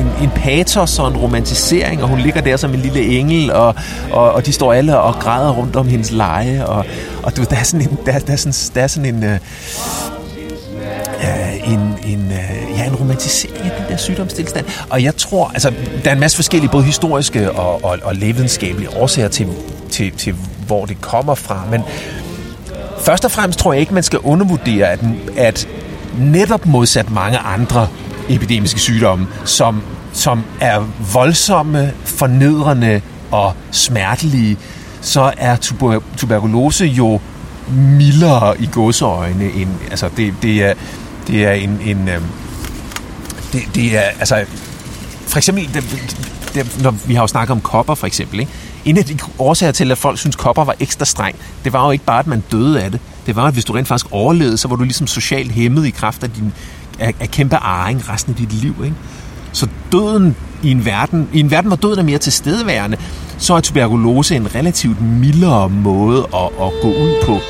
en, 0.00 0.06
en 0.22 0.30
patos 0.34 0.98
og 0.98 1.08
en 1.08 1.16
romantisering, 1.16 2.02
og 2.02 2.08
hun 2.08 2.18
ligger 2.18 2.40
der 2.40 2.56
som 2.56 2.74
en 2.74 2.80
lille 2.80 3.18
engel, 3.18 3.52
og, 3.52 3.74
og, 4.12 4.32
og 4.32 4.46
de 4.46 4.52
står 4.52 4.72
alle 4.72 4.98
og 4.98 5.14
græder 5.14 5.52
rundt 5.52 5.76
om 5.76 5.88
hendes 5.88 6.10
leje, 6.10 6.66
og, 6.66 6.84
og 7.22 7.36
du, 7.36 7.44
der, 7.50 7.56
er 7.56 7.62
sådan 7.62 7.88
en, 7.88 7.98
der, 8.06 8.18
der, 8.18 8.32
er 8.32 8.36
sådan, 8.36 8.74
der 8.74 8.82
er 8.82 8.86
sådan 8.86 9.14
en, 9.14 9.24
øh, 9.24 9.38
øh 11.22 11.72
en, 11.72 11.80
en, 12.06 12.32
øh, 12.32 12.65
en 12.86 12.96
romantisering 12.96 13.64
af 13.64 13.70
den 13.80 13.90
der 13.90 13.96
sygdomstilstand. 13.96 14.66
Og 14.90 15.02
jeg 15.02 15.16
tror, 15.16 15.48
altså, 15.48 15.72
der 16.04 16.10
er 16.10 16.14
en 16.14 16.20
masse 16.20 16.36
forskellige, 16.36 16.70
både 16.70 16.84
historiske 16.84 17.52
og, 17.52 17.84
og, 17.84 17.98
og 18.02 18.14
lægevidenskabelige 18.14 18.96
årsager 18.96 19.28
til, 19.28 19.48
til, 19.90 20.12
til, 20.12 20.34
hvor 20.66 20.84
det 20.84 21.00
kommer 21.00 21.34
fra. 21.34 21.62
Men 21.70 21.82
først 23.00 23.24
og 23.24 23.30
fremmest 23.30 23.58
tror 23.58 23.72
jeg 23.72 23.80
ikke, 23.80 23.94
man 23.94 24.02
skal 24.02 24.18
undervurdere, 24.18 24.86
at, 24.86 25.00
at 25.36 25.68
netop 26.18 26.66
modsat 26.66 27.10
mange 27.10 27.38
andre 27.38 27.88
epidemiske 28.28 28.80
sygdomme, 28.80 29.26
som, 29.44 29.82
som 30.12 30.44
er 30.60 30.88
voldsomme, 31.12 31.92
fornedrende 32.04 33.00
og 33.30 33.52
smertelige, 33.70 34.56
så 35.00 35.32
er 35.36 35.56
tuber- 35.56 36.02
tuberkulose 36.16 36.84
jo 36.84 37.20
mildere 37.76 38.60
i 38.60 38.66
gåseøjne 38.72 39.44
end, 39.44 39.68
altså 39.90 40.08
det, 40.16 40.34
det 40.42 40.64
er, 40.64 40.74
det 41.26 41.44
er 41.44 41.52
en, 41.52 41.80
en 41.84 42.08
øhm, 42.08 42.24
det, 43.52 43.62
det 43.74 43.96
er, 43.96 44.00
altså, 44.00 44.44
for 45.26 45.36
eksempel, 45.36 45.74
det, 45.74 45.84
det, 46.54 46.82
når 46.82 46.90
vi 46.90 47.14
har 47.14 47.22
jo 47.22 47.26
snakket 47.26 47.52
om 47.52 47.60
kopper 47.60 47.94
for 47.94 48.06
eksempel, 48.06 48.40
ikke? 48.40 48.52
En 48.84 48.98
af 48.98 49.04
de 49.04 49.18
årsager 49.38 49.72
til, 49.72 49.90
at 49.90 49.98
folk 49.98 50.18
synes 50.18 50.36
kopper 50.36 50.64
var 50.64 50.74
ekstra 50.80 51.04
streng, 51.04 51.36
det 51.64 51.72
var 51.72 51.84
jo 51.84 51.90
ikke 51.90 52.04
bare, 52.04 52.18
at 52.18 52.26
man 52.26 52.42
døde 52.52 52.82
af 52.82 52.90
det. 52.90 53.00
Det 53.26 53.36
var, 53.36 53.46
at 53.46 53.52
hvis 53.52 53.64
du 53.64 53.72
rent 53.72 53.88
faktisk 53.88 54.12
overlevede, 54.12 54.58
så 54.58 54.68
var 54.68 54.76
du 54.76 54.82
ligesom 54.82 55.06
socialt 55.06 55.52
hæmmet 55.52 55.86
i 55.86 55.90
kraft 55.90 56.22
af, 56.22 56.30
din, 56.30 56.52
af, 56.98 57.14
af 57.20 57.30
kæmpe 57.30 57.56
arring 57.56 58.08
resten 58.08 58.32
af 58.32 58.36
dit 58.36 58.52
liv. 58.52 58.74
Ikke? 58.84 58.96
Så 59.52 59.68
døden 59.92 60.36
i 60.62 60.70
en 60.70 60.84
verden, 60.84 61.28
i 61.32 61.40
en 61.40 61.50
verden, 61.50 61.68
hvor 61.68 61.76
døden 61.76 61.98
er 61.98 62.02
mere 62.02 62.18
tilstedeværende, 62.18 62.96
så 63.38 63.54
er 63.54 63.60
tuberkulose 63.60 64.36
en 64.36 64.54
relativt 64.54 65.00
mildere 65.00 65.68
måde 65.68 66.18
at, 66.34 66.44
at 66.60 66.72
gå 66.82 66.88
ud 66.88 67.22
på. 67.26 67.40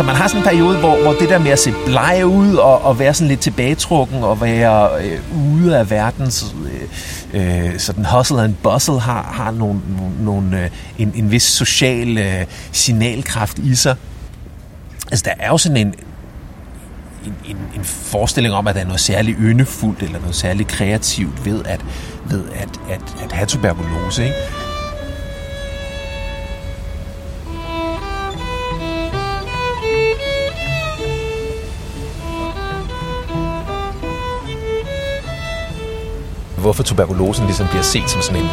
Så 0.00 0.04
man 0.06 0.16
har 0.16 0.28
sådan 0.28 0.40
en 0.40 0.44
periode, 0.44 0.78
hvor, 0.78 1.02
hvor 1.02 1.12
det 1.12 1.28
der 1.28 1.38
med 1.38 1.50
at 1.50 1.58
se 1.58 1.74
bleg 1.86 2.22
ud 2.26 2.54
og, 2.54 2.84
og 2.84 2.98
være 2.98 3.14
sådan 3.14 3.28
lidt 3.28 3.40
tilbagetrukken 3.40 4.24
og 4.24 4.40
være 4.40 5.04
øh, 5.04 5.20
ude 5.54 5.78
af 5.78 5.90
verdens 5.90 6.54
øh, 7.32 7.68
øh, 7.68 7.78
sådan 7.78 8.04
hustle 8.04 8.42
and 8.42 8.54
bustle 8.54 9.00
har, 9.00 9.22
har 9.22 9.50
nogle, 9.50 9.80
nogle, 10.20 10.62
øh, 10.62 10.70
en, 10.98 11.12
en 11.16 11.30
vis 11.30 11.42
social 11.42 12.18
øh, 12.18 12.44
signalkraft 12.72 13.58
i 13.58 13.74
sig. 13.74 13.96
Altså 15.10 15.24
der 15.24 15.44
er 15.44 15.48
jo 15.48 15.58
sådan 15.58 15.76
en, 15.76 15.94
en, 17.26 17.34
en, 17.44 17.56
en 17.76 17.84
forestilling 17.84 18.54
om, 18.54 18.66
at 18.66 18.74
der 18.74 18.80
er 18.80 18.86
noget 18.86 19.00
særligt 19.00 19.36
yndefuldt 19.40 20.02
eller 20.02 20.20
noget 20.20 20.34
særligt 20.34 20.68
kreativt 20.68 21.44
ved 21.44 21.64
at, 21.64 21.80
ved 22.24 22.44
at, 22.54 22.68
at, 22.90 23.00
at 23.24 23.32
have 23.32 23.46
tuberkulose. 23.46 24.24
Ikke? 24.24 24.36
Hvorfor 36.60 36.82
tuberkulosen 36.82 37.46
ligesom 37.46 37.66
bliver 37.66 37.82
set 37.82 38.10
som 38.10 38.22
sådan 38.22 38.42
en 38.42 38.48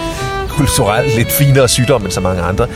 kulturelt 0.50 1.16
lidt 1.16 1.32
finere 1.32 1.68
sygdom 1.68 2.04
end 2.04 2.12
så 2.12 2.22
mange 2.22 2.42
andre, 2.42 2.68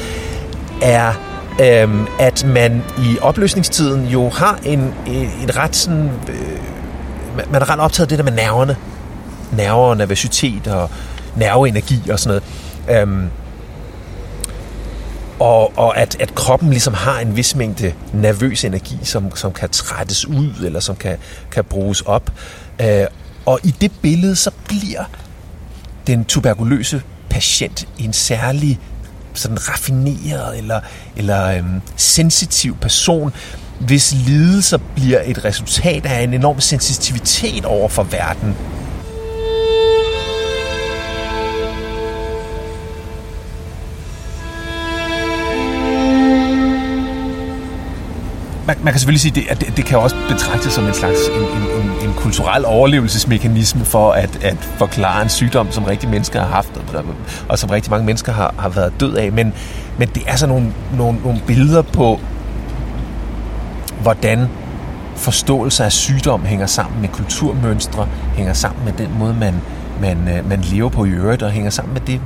er, 0.81 1.13
øhm, 1.61 2.07
at 2.19 2.45
man 2.45 2.83
i 2.97 3.17
opløsningstiden 3.21 4.07
jo 4.07 4.29
har 4.29 4.59
en, 4.63 4.93
en, 5.07 5.31
en 5.41 5.57
ret 5.57 5.75
sådan... 5.75 6.11
Øh, 6.27 7.51
man 7.51 7.61
er 7.61 7.69
ret 7.69 7.79
optaget 7.79 8.05
af 8.05 8.09
det 8.09 8.17
der 8.17 8.23
med 8.23 8.43
nerverne. 8.43 8.77
Nerver 9.57 9.89
og 9.89 9.97
nervøsitet 9.97 10.67
og 10.67 10.89
nerveenergi 11.35 12.09
og 12.09 12.19
sådan 12.19 12.41
noget. 12.87 13.01
Øhm, 13.01 13.29
og, 15.39 15.77
og 15.77 15.97
at, 15.97 16.17
at 16.19 16.35
kroppen 16.35 16.69
ligesom 16.69 16.93
har 16.93 17.19
en 17.19 17.35
vis 17.35 17.55
mængde 17.55 17.93
nervøs 18.13 18.65
energi, 18.65 18.99
som, 19.03 19.35
som 19.35 19.53
kan 19.53 19.69
trættes 19.69 20.25
ud, 20.25 20.53
eller 20.65 20.79
som 20.79 20.95
kan, 20.95 21.17
kan 21.51 21.63
bruges 21.63 22.01
op. 22.01 22.31
Øh, 22.81 23.05
og 23.45 23.59
i 23.63 23.75
det 23.81 23.91
billede, 24.01 24.35
så 24.35 24.51
bliver 24.65 25.03
den 26.07 26.25
tuberkuløse 26.25 27.01
patient 27.29 27.87
en 27.97 28.13
særlig 28.13 28.79
sådan 29.33 29.69
raffineret 29.69 30.57
eller, 30.57 30.79
eller 31.15 31.45
øhm, 31.47 31.81
sensitiv 31.95 32.77
person, 32.77 33.33
hvis 33.79 34.13
lidelser 34.13 34.77
bliver 34.95 35.21
et 35.25 35.45
resultat 35.45 36.05
af 36.05 36.23
en 36.23 36.33
enorm 36.33 36.61
sensitivitet 36.61 37.65
over 37.65 37.89
for 37.89 38.03
verden. 38.03 38.55
Man, 48.77 48.83
man 48.83 48.93
kan 48.93 48.99
selvfølgelig 48.99 49.21
sige, 49.21 49.49
at 49.51 49.61
det, 49.61 49.67
at 49.67 49.77
det 49.77 49.85
kan 49.85 49.99
også 49.99 50.15
betragtes 50.29 50.73
som 50.73 50.87
en 50.87 50.93
slags 50.93 51.19
en, 51.27 51.41
en, 51.41 51.81
en, 51.81 52.09
en 52.09 52.13
kulturel 52.13 52.65
overlevelsesmekanisme 52.65 53.85
for 53.85 54.11
at, 54.11 54.43
at 54.43 54.57
forklare 54.77 55.23
en 55.23 55.29
sygdom, 55.29 55.71
som 55.71 55.83
rigtig 55.83 56.09
mennesker 56.09 56.39
har 56.39 56.47
haft, 56.47 56.69
og, 56.95 57.03
og 57.49 57.59
som 57.59 57.69
rigtig 57.69 57.91
mange 57.91 58.05
mennesker 58.05 58.31
har, 58.31 58.53
har 58.57 58.69
været 58.69 58.93
død 58.99 59.15
af. 59.15 59.31
Men, 59.31 59.53
men 59.97 60.09
det 60.15 60.23
er 60.27 60.35
så 60.35 60.47
nogle, 60.47 60.73
nogle, 60.97 61.19
nogle 61.23 61.41
billeder 61.47 61.81
på, 61.81 62.19
hvordan 64.01 64.47
forståelse 65.15 65.83
af 65.83 65.91
sygdom 65.91 66.45
hænger 66.45 66.65
sammen 66.65 67.01
med 67.01 67.09
kulturmønstre, 67.09 68.07
hænger 68.35 68.53
sammen 68.53 68.85
med 68.85 68.93
den 68.93 69.09
måde, 69.19 69.33
man, 69.33 69.55
man, 70.01 70.37
øh, 70.37 70.49
man 70.49 70.61
lever 70.61 70.89
på 70.89 71.05
i 71.05 71.09
øvrigt, 71.09 71.43
og 71.43 71.51
hænger 71.51 71.69
sammen 71.69 71.93
med 71.93 72.01
det, 72.01 72.21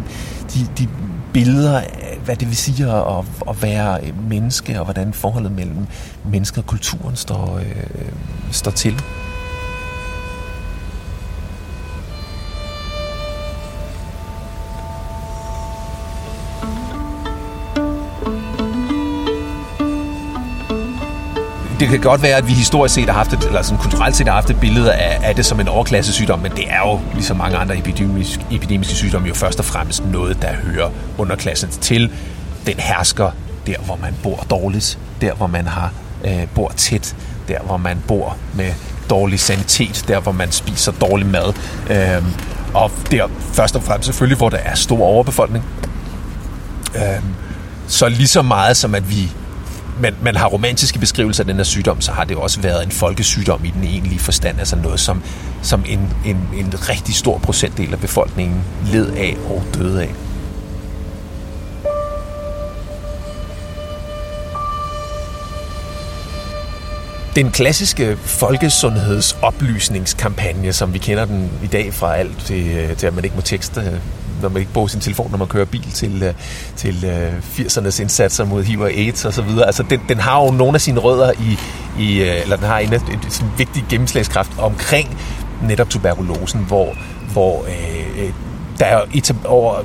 de, 0.53 0.67
de 0.77 0.87
billeder 1.35 1.79
af, 1.79 2.17
hvad 2.25 2.35
det 2.35 2.47
vil 2.47 2.57
sige 2.57 2.91
at, 2.91 3.25
at 3.49 3.61
være 3.61 3.99
menneske, 4.29 4.79
og 4.79 4.85
hvordan 4.85 5.13
forholdet 5.13 5.51
mellem 5.51 5.87
mennesker 6.31 6.61
og 6.61 6.67
kulturen 6.67 7.15
står, 7.15 7.57
øh, 7.57 7.65
øh 7.95 8.11
står 8.51 8.71
til. 8.71 9.01
Det 21.85 21.91
kan 21.91 22.09
godt 22.09 22.21
være, 22.21 22.37
at 22.37 22.47
vi 22.47 22.53
historisk 22.53 22.95
set 22.95 23.05
har 23.05 23.13
haft 23.13 23.33
et, 23.33 23.43
eller 23.43 23.61
sådan 23.61 23.81
kulturelt 23.81 24.15
set 24.15 24.27
har 24.27 24.33
haft 24.33 24.49
et 24.49 24.59
billede 24.59 24.93
af, 24.93 25.19
af 25.29 25.35
det 25.35 25.45
som 25.45 25.59
en 25.59 25.67
overklassesygdom, 25.67 26.39
men 26.39 26.51
det 26.51 26.63
er 26.69 26.79
jo, 26.79 26.99
ligesom 27.13 27.37
mange 27.37 27.57
andre 27.57 27.77
epidemiske, 27.77 28.45
epidemiske 28.51 28.95
sygdomme, 28.95 29.27
jo 29.27 29.33
først 29.33 29.59
og 29.59 29.65
fremmest 29.65 30.03
noget, 30.05 30.41
der 30.41 30.53
hører 30.53 30.89
underklassen 31.17 31.69
til. 31.69 32.11
Den 32.65 32.79
hersker 32.79 33.31
der, 33.67 33.77
hvor 33.85 33.95
man 34.01 34.13
bor 34.23 34.45
dårligt, 34.49 34.99
der, 35.21 35.33
hvor 35.33 35.47
man 35.47 35.67
har 35.67 35.91
øh, 36.25 36.47
bor 36.55 36.71
tæt, 36.77 37.15
der, 37.47 37.59
hvor 37.59 37.77
man 37.77 38.03
bor 38.07 38.37
med 38.53 38.71
dårlig 39.09 39.39
sanitet, 39.39 40.05
der, 40.07 40.19
hvor 40.19 40.31
man 40.31 40.51
spiser 40.51 40.91
dårlig 40.91 41.27
mad. 41.27 41.53
Øh, 41.89 42.23
og 42.73 42.91
der 43.11 43.27
først 43.53 43.75
og 43.75 43.83
fremmest 43.83 44.05
selvfølgelig, 44.05 44.37
hvor 44.37 44.49
der 44.49 44.57
er 44.57 44.75
stor 44.75 45.05
overbefolkning. 45.05 45.65
Øh, 46.95 47.01
så 47.87 48.09
lige 48.09 48.27
så 48.27 48.41
meget 48.41 48.77
som 48.77 48.95
at 48.95 49.09
vi 49.09 49.31
man, 49.99 50.15
man 50.21 50.35
har 50.35 50.47
romantiske 50.47 50.99
beskrivelser 50.99 51.43
af 51.43 51.47
den 51.47 51.55
her 51.55 51.63
sygdom, 51.63 52.01
så 52.01 52.11
har 52.11 52.23
det 52.23 52.37
også 52.37 52.61
været 52.61 52.85
en 52.85 52.91
folkesygdom 52.91 53.65
i 53.65 53.69
den 53.69 53.83
egentlige 53.83 54.19
forstand, 54.19 54.59
altså 54.59 54.75
noget, 54.75 54.99
som, 54.99 55.23
som 55.61 55.83
en, 55.87 56.13
en, 56.25 56.49
en 56.57 56.89
rigtig 56.89 57.15
stor 57.15 57.37
procentdel 57.37 57.93
af 57.93 57.99
befolkningen 57.99 58.63
led 58.85 59.11
af 59.11 59.37
og 59.49 59.63
døde 59.73 60.01
af. 60.01 60.15
Den 67.35 67.51
klassiske 67.51 68.17
folkesundhedsoplysningskampagne, 68.17 70.73
som 70.73 70.93
vi 70.93 70.97
kender 70.97 71.25
den 71.25 71.51
i 71.63 71.67
dag 71.67 71.93
fra 71.93 72.15
alt 72.15 72.45
til, 72.45 72.67
øh, 72.67 72.97
til 72.97 73.07
at 73.07 73.15
man 73.15 73.23
ikke 73.23 73.35
må 73.35 73.41
tekste 73.41 73.81
øh, 73.81 73.93
når 74.41 74.49
man 74.49 74.59
ikke 74.59 74.73
bruger 74.73 74.87
sin 74.87 74.99
telefon, 74.99 75.31
når 75.31 75.37
man 75.37 75.47
kører 75.47 75.65
bil 75.65 75.91
til, 75.93 76.23
øh, 76.23 76.33
til 76.75 77.05
80'ernes 77.57 78.01
indsatser 78.01 78.45
mod 78.45 78.63
HIV 78.63 78.79
og 78.79 78.89
AIDS 78.89 79.25
og 79.25 79.33
så 79.33 79.41
videre. 79.41 79.65
Altså, 79.65 79.83
den, 79.83 80.01
den 80.09 80.19
har 80.19 80.43
jo 80.43 80.51
nogle 80.51 80.75
af 80.75 80.81
sine 80.81 80.99
rødder 80.99 81.31
i, 81.31 81.57
i 82.03 82.21
eller 82.21 82.55
den 82.55 82.65
har 82.65 82.79
en, 82.79 82.93
en, 82.93 83.01
en 83.11 83.51
vigtig 83.57 83.85
gennemslagskraft 83.89 84.51
omkring 84.57 85.17
netop 85.63 85.89
tuberkulosen, 85.89 86.59
hvor, 86.59 86.97
hvor 87.33 87.65
øh, 87.65 88.29
der 88.79 88.85
er 88.85 89.01
over 89.45 89.83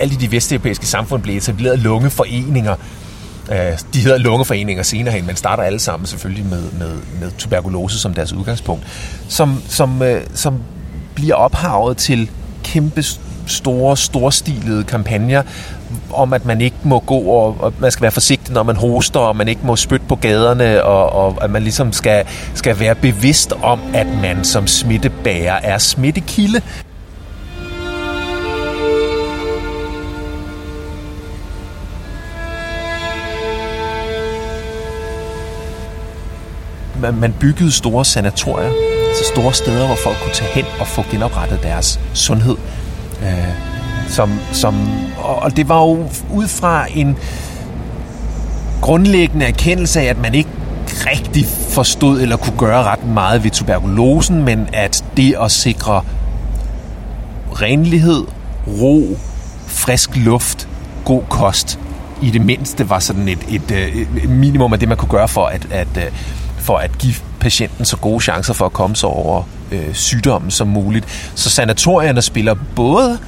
alle 0.00 0.16
de 0.16 0.32
vesteuropæiske 0.32 0.86
samfund 0.86 1.22
blev 1.22 1.36
etableret 1.36 1.78
lungeforeninger, 1.78 2.76
Øh, 3.52 3.78
de 3.94 4.00
hedder 4.00 4.18
lungeforeninger 4.18 4.82
senere 4.82 5.14
hen, 5.14 5.26
men 5.26 5.36
starter 5.36 5.62
alle 5.62 5.78
sammen 5.78 6.06
selvfølgelig 6.06 6.46
med, 6.46 6.62
med, 6.78 6.90
med 7.20 7.30
tuberkulose 7.38 7.98
som 7.98 8.14
deres 8.14 8.32
udgangspunkt, 8.32 8.84
som, 9.28 9.62
som, 9.68 10.02
øh, 10.02 10.20
som 10.34 10.60
bliver 11.14 11.34
ophavet 11.34 11.96
til 11.96 12.30
kæmpe 12.64 13.02
store, 13.46 13.96
storstilede 13.96 14.84
kampagner 14.84 15.42
om, 16.12 16.32
at 16.32 16.44
man 16.44 16.60
ikke 16.60 16.76
må 16.82 16.98
gå, 16.98 17.18
og, 17.18 17.56
og 17.60 17.72
man 17.78 17.90
skal 17.90 18.02
være 18.02 18.10
forsigtig, 18.10 18.54
når 18.54 18.62
man 18.62 18.76
hoster, 18.76 19.20
og 19.20 19.36
man 19.36 19.48
ikke 19.48 19.60
må 19.64 19.76
spytte 19.76 20.06
på 20.08 20.16
gaderne, 20.16 20.84
og, 20.84 21.12
og 21.12 21.44
at 21.44 21.50
man 21.50 21.62
ligesom 21.62 21.92
skal, 21.92 22.24
skal 22.54 22.80
være 22.80 22.94
bevidst 22.94 23.52
om, 23.62 23.80
at 23.94 24.06
man 24.22 24.44
som 24.44 24.66
smittebærer 24.66 25.60
er 25.62 25.78
smittekilde. 25.78 26.60
Man, 37.00 37.14
man 37.20 37.34
byggede 37.40 37.72
store 37.72 38.04
sanatorier, 38.04 38.70
altså 39.08 39.24
store 39.34 39.54
steder, 39.54 39.86
hvor 39.86 39.96
folk 39.96 40.16
kunne 40.22 40.34
tage 40.34 40.50
hen 40.50 40.64
og 40.80 40.86
få 40.86 41.04
genoprettet 41.10 41.62
deres 41.62 42.00
sundhed. 42.14 42.56
Øh, 43.22 43.48
som, 44.08 44.30
som, 44.52 44.74
og 45.18 45.56
det 45.56 45.68
var 45.68 45.80
jo 45.80 46.08
ud 46.32 46.48
fra 46.48 46.86
en 46.94 47.16
grundlæggende 48.80 49.46
erkendelse 49.46 50.00
af, 50.00 50.04
at 50.04 50.18
man 50.18 50.34
ikke 50.34 50.50
rigtig 50.86 51.46
forstod 51.70 52.20
eller 52.20 52.36
kunne 52.36 52.58
gøre 52.58 52.82
ret 52.82 53.06
meget 53.06 53.44
ved 53.44 53.50
tuberkulosen, 53.50 54.44
men 54.44 54.68
at 54.72 55.04
det 55.16 55.34
at 55.42 55.50
sikre 55.50 56.02
renlighed, 57.52 58.24
ro, 58.66 59.16
frisk 59.66 60.16
luft, 60.16 60.68
god 61.04 61.22
kost, 61.28 61.78
i 62.22 62.30
det 62.30 62.40
mindste 62.40 62.90
var 62.90 62.98
sådan 62.98 63.28
et, 63.28 63.46
et, 63.48 63.70
øh, 63.70 63.96
et 64.22 64.28
minimum 64.28 64.72
af 64.72 64.78
det, 64.78 64.88
man 64.88 64.96
kunne 64.96 65.08
gøre 65.08 65.28
for 65.28 65.46
at, 65.46 65.66
at, 65.70 65.96
øh, 65.96 66.04
for 66.66 66.76
at 66.76 66.98
give 66.98 67.14
patienten 67.40 67.84
så 67.84 67.96
gode 67.96 68.20
chancer 68.20 68.54
for 68.54 68.66
at 68.66 68.72
komme 68.72 68.96
sig 68.96 69.08
over 69.08 69.42
øh, 69.72 69.94
sygdommen 69.94 70.50
som 70.50 70.68
muligt. 70.68 71.32
Så 71.34 71.50
sanatorierne 71.50 72.22
spiller 72.22 72.54
både 72.76 73.18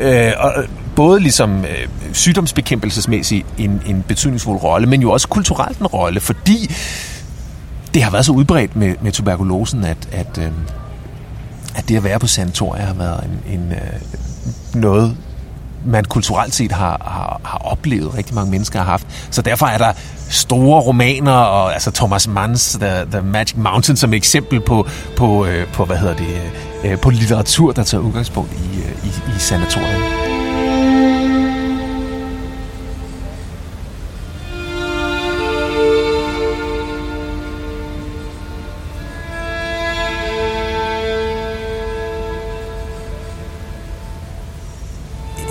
øh, 0.00 0.32
og, 0.38 0.64
både 0.96 1.20
ligesom 1.20 1.64
øh, 1.64 1.88
sygdomsbekæmpelsesmæssigt 2.12 3.46
en, 3.58 3.82
en 3.86 4.04
betydningsfuld 4.08 4.62
rolle, 4.62 4.86
men 4.86 5.02
jo 5.02 5.10
også 5.10 5.28
kulturelt 5.28 5.78
en 5.78 5.86
rolle, 5.86 6.20
fordi 6.20 6.74
det 7.94 8.02
har 8.02 8.10
været 8.10 8.24
så 8.24 8.32
udbredt 8.32 8.76
med, 8.76 8.94
med 9.00 9.12
tuberkulosen, 9.12 9.84
at, 9.84 10.08
at, 10.12 10.38
øh, 10.38 10.50
at 11.74 11.88
det 11.88 11.96
at 11.96 12.04
være 12.04 12.18
på 12.18 12.26
sanatorier 12.26 12.84
har 12.84 12.94
været 12.94 13.24
en, 13.24 13.60
en, 13.60 13.72
øh, 13.72 14.80
noget, 14.80 15.16
man 15.86 16.04
kulturelt 16.04 16.54
set 16.54 16.72
har, 16.72 17.00
har, 17.04 17.40
har 17.44 17.58
oplevet, 17.58 18.14
rigtig 18.14 18.34
mange 18.34 18.50
mennesker 18.50 18.78
har 18.78 18.86
haft. 18.86 19.06
Så 19.30 19.42
derfor 19.42 19.66
er 19.66 19.78
der 19.78 19.92
store 20.30 20.80
romaner, 20.80 21.32
og 21.32 21.72
altså 21.72 21.90
Thomas 21.90 22.28
Manns 22.28 22.78
The, 22.80 23.04
The 23.10 23.20
Magic 23.20 23.56
Mountain 23.56 23.96
som 23.96 24.14
eksempel 24.14 24.60
på, 24.60 24.86
på, 25.16 25.46
øh, 25.46 25.66
på 25.66 25.84
hvad 25.84 25.96
hedder 25.96 26.16
det, 26.16 26.42
øh, 26.84 26.98
på 26.98 27.10
litteratur, 27.10 27.72
der 27.72 27.82
tager 27.82 28.02
udgangspunkt 28.02 28.52
i, 28.52 28.78
øh, 28.78 29.06
i, 29.06 29.36
i 29.36 29.38
sanatoriet. 29.38 30.25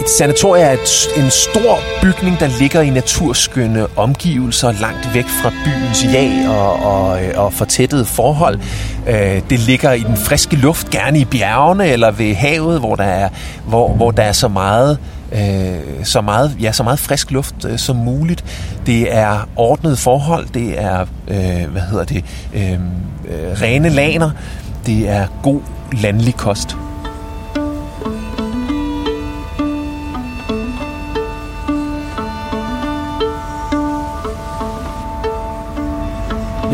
Et 0.06 0.12
sanatorie 0.12 0.64
er 0.64 0.72
et, 0.72 1.08
en 1.18 1.30
stor 1.30 1.80
bygning, 2.02 2.40
der 2.40 2.48
ligger 2.60 2.82
i 2.82 2.90
naturskønne 2.90 3.88
omgivelser 3.96 4.72
langt 4.72 5.14
væk 5.14 5.26
fra 5.26 5.50
byens 5.50 6.06
ja 6.14 6.50
og, 6.50 6.74
og, 6.84 7.24
øh, 7.24 7.34
og 7.36 7.54
fortættede 7.54 8.06
forhold. 8.06 8.60
Øh, 9.08 9.42
det 9.50 9.60
ligger 9.60 9.92
i 9.92 10.00
den 10.00 10.18
friske 10.18 10.56
luft, 10.56 10.90
gerne 10.90 11.20
i 11.20 11.26
bjergene 11.26 11.88
eller 11.88 12.12
ved 12.12 12.36
havet, 12.36 12.80
hvor 12.80 12.96
der 12.96 13.04
er, 13.04 13.30
hvor, 13.68 13.94
hvor 13.94 14.12
der 14.12 14.24
er 14.24 14.32
så 14.32 14.48
meget 14.48 14.98
øh, 15.32 16.04
så 16.04 16.22
meget, 16.22 16.58
ja, 16.62 16.72
så 16.72 16.84
meget 16.84 17.00
frisk 17.00 17.32
luft 17.32 17.66
øh, 17.66 17.78
som 17.78 17.96
muligt. 17.96 18.46
Det 18.86 19.16
er 19.16 19.50
ordnet 19.56 20.00
forhold, 20.00 20.48
det 20.54 20.82
er, 20.82 21.02
øh, 21.28 21.72
hvad 21.72 21.82
hedder 21.82 22.06
det, 22.06 22.26
øh, 22.54 22.72
øh 22.72 23.62
rene 23.62 23.90
laner, 23.90 24.32
det 24.86 25.10
er 25.10 25.28
god 25.44 25.62
landlig 25.92 26.36
kost. 26.36 26.78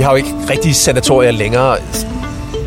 Vi 0.02 0.04
har 0.04 0.12
jo 0.12 0.16
ikke 0.16 0.34
rigtig 0.50 0.76
sanatorier 0.76 1.32
længere 1.32 1.78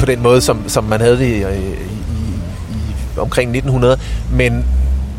på 0.01 0.07
den 0.07 0.23
måde, 0.23 0.40
som, 0.40 0.68
som 0.68 0.85
man 0.85 1.01
havde 1.01 1.18
det 1.18 1.27
i, 1.27 1.38
i, 1.38 1.73
i, 1.73 3.18
omkring 3.18 3.51
1900. 3.51 3.99
Men 4.31 4.66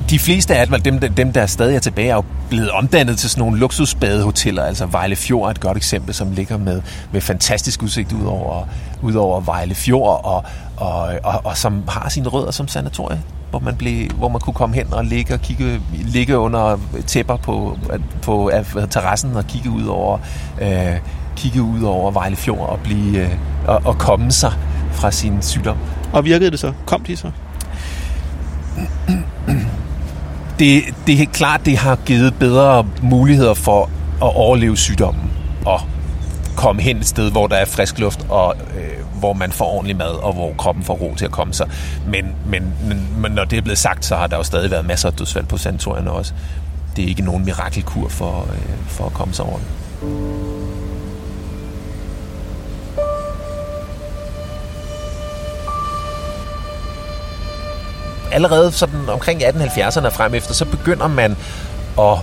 de 0.09 0.19
fleste 0.19 0.55
af 0.55 0.67
dem, 0.67 0.99
dem, 0.99 1.33
der 1.33 1.45
stadig 1.45 1.75
er 1.75 1.79
tilbage, 1.79 2.09
er 2.09 2.15
jo 2.15 2.23
blevet 2.49 2.71
omdannet 2.71 3.17
til 3.17 3.29
sådan 3.29 3.41
nogle 3.41 3.59
luksusbadehoteller. 3.59 4.63
Altså 4.63 4.85
Vejle 4.85 5.15
Fjord 5.15 5.47
er 5.47 5.51
et 5.51 5.59
godt 5.59 5.77
eksempel, 5.77 6.13
som 6.13 6.31
ligger 6.31 6.57
med, 6.57 6.81
med 7.11 7.21
fantastisk 7.21 7.83
udsigt 7.83 8.13
ud 8.13 8.25
over, 8.25 8.67
ud 9.01 9.13
over 9.13 9.41
Vejle 9.41 9.75
Fjord, 9.75 10.25
og, 10.25 10.45
og, 10.77 11.13
og, 11.23 11.41
og 11.43 11.57
som 11.57 11.83
har 11.87 12.09
sine 12.09 12.29
rødder 12.29 12.51
som 12.51 12.67
sanatorie 12.67 13.21
hvor 13.49 13.59
man, 13.59 13.75
blev, 13.75 14.09
hvor 14.09 14.29
man 14.29 14.41
kunne 14.41 14.53
komme 14.53 14.75
hen 14.75 14.93
og 14.93 15.05
ligge, 15.05 15.33
og 15.33 15.41
kigge, 15.41 15.81
ligge 15.93 16.37
under 16.37 16.79
tæpper 17.07 17.35
på, 17.35 17.77
på 18.21 18.51
terrassen 18.89 19.35
og 19.35 19.47
kigge 19.47 19.69
ud 19.69 19.85
over 19.85 20.19
øh, 20.61 20.99
kigge 21.35 21.61
ud 21.61 21.83
over 21.83 22.11
Vejle 22.11 22.35
Fjord 22.35 22.69
og, 22.69 22.79
blive, 22.79 23.23
øh, 23.23 23.29
og, 23.67 23.81
og 23.85 23.97
komme 23.97 24.31
sig 24.31 24.53
fra 24.91 25.11
sin 25.11 25.41
sygdom. 25.41 25.77
Og 26.13 26.25
virkede 26.25 26.51
det 26.51 26.59
så? 26.59 26.73
Kom 26.85 27.03
de 27.03 27.15
så? 27.15 27.31
Det, 30.59 30.83
det 31.07 31.13
er 31.13 31.17
helt 31.17 31.31
klart, 31.31 31.65
det 31.65 31.77
har 31.77 31.95
givet 31.95 32.33
bedre 32.39 32.87
muligheder 33.01 33.53
for 33.53 33.89
at 34.21 34.35
overleve 34.35 34.77
sygdommen 34.77 35.31
og 35.65 35.81
komme 36.55 36.81
hen 36.81 36.97
et 36.97 37.07
sted, 37.07 37.31
hvor 37.31 37.47
der 37.47 37.55
er 37.55 37.65
frisk 37.65 37.99
luft, 37.99 38.25
og 38.29 38.55
øh, 38.77 39.19
hvor 39.19 39.33
man 39.33 39.51
får 39.51 39.65
ordentlig 39.65 39.95
mad, 39.95 40.23
og 40.23 40.33
hvor 40.33 40.53
kroppen 40.57 40.83
får 40.83 40.93
ro 40.93 41.13
til 41.17 41.25
at 41.25 41.31
komme 41.31 41.53
sig. 41.53 41.69
Men, 42.07 42.35
men, 42.45 42.73
men, 42.87 43.07
men 43.17 43.31
når 43.31 43.45
det 43.45 43.57
er 43.57 43.61
blevet 43.61 43.77
sagt, 43.77 44.05
så 44.05 44.15
har 44.15 44.27
der 44.27 44.37
jo 44.37 44.43
stadig 44.43 44.71
været 44.71 44.85
masser 44.85 45.09
af 45.09 45.13
dødsfald 45.13 45.45
på 45.45 45.57
sanatorierne 45.57 46.11
også. 46.11 46.33
Det 46.95 47.03
er 47.03 47.07
ikke 47.07 47.21
nogen 47.21 47.45
mirakelkur 47.45 48.09
for, 48.09 48.47
øh, 48.53 48.87
for 48.87 49.05
at 49.05 49.13
komme 49.13 49.33
sig 49.33 49.45
over 49.45 49.57
det. 49.57 49.67
allerede 58.35 58.71
sådan 58.71 59.09
omkring 59.09 59.43
1870'erne 59.43 60.07
frem 60.07 60.33
efter, 60.33 60.53
så 60.53 60.65
begynder 60.65 61.07
man 61.07 61.37
at 61.99 62.17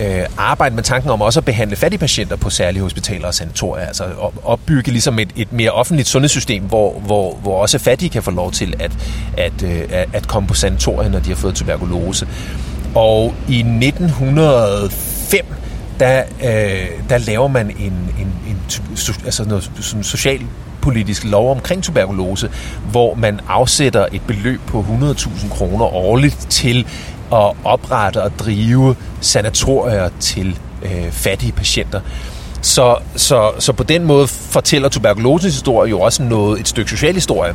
øh, 0.00 0.24
arbejde 0.36 0.74
med 0.74 0.82
tanken 0.82 1.10
om 1.10 1.22
også 1.22 1.40
at 1.40 1.44
behandle 1.44 1.76
fattige 1.76 1.98
patienter 1.98 2.36
på 2.36 2.50
særlige 2.50 2.82
hospitaler 2.82 3.26
og 3.26 3.34
sanatorier, 3.34 3.86
altså 3.86 4.04
opbygge 4.44 4.90
ligesom 4.90 5.18
et, 5.18 5.32
et 5.36 5.52
mere 5.52 5.70
offentligt 5.70 6.08
sundhedssystem, 6.08 6.62
hvor, 6.62 6.92
hvor, 6.92 7.34
hvor 7.34 7.62
også 7.62 7.78
fattige 7.78 8.10
kan 8.10 8.22
få 8.22 8.30
lov 8.30 8.52
til 8.52 8.74
at, 8.78 8.92
at, 9.36 9.62
øh, 9.62 10.06
at 10.12 10.28
komme 10.28 10.48
på 10.48 10.54
sanatorier, 10.54 11.10
når 11.10 11.18
de 11.18 11.28
har 11.28 11.36
fået 11.36 11.54
tuberkulose. 11.54 12.28
Og 12.94 13.34
i 13.48 13.58
1905, 13.58 15.46
der, 16.00 16.22
øh, 16.42 16.88
der 17.08 17.18
laver 17.18 17.48
man 17.48 17.70
en, 17.70 17.92
en, 18.18 18.32
en 18.48 18.56
altså 19.24 19.44
noget 19.44 19.70
sådan 19.80 20.04
social 20.04 20.40
politisk 20.80 21.24
lov 21.24 21.50
omkring 21.50 21.82
tuberkulose, 21.82 22.50
hvor 22.90 23.14
man 23.14 23.40
afsætter 23.48 24.06
et 24.12 24.22
beløb 24.26 24.60
på 24.66 24.84
100.000 25.00 25.48
kroner 25.48 25.84
årligt 25.84 26.46
til 26.50 26.86
at 27.32 27.52
oprette 27.64 28.22
og 28.22 28.38
drive 28.38 28.96
sanatorier 29.20 30.10
til 30.20 30.58
øh, 30.82 31.10
fattige 31.10 31.52
patienter. 31.52 32.00
Så, 32.62 32.96
så, 33.16 33.50
så 33.58 33.72
på 33.72 33.82
den 33.82 34.04
måde 34.04 34.28
fortæller 34.28 34.88
tuberkulosens 34.88 35.54
historie 35.54 35.90
jo 35.90 36.00
også 36.00 36.22
noget, 36.22 36.60
et 36.60 36.68
stykke 36.68 36.90
social 36.90 37.14
historie, 37.14 37.54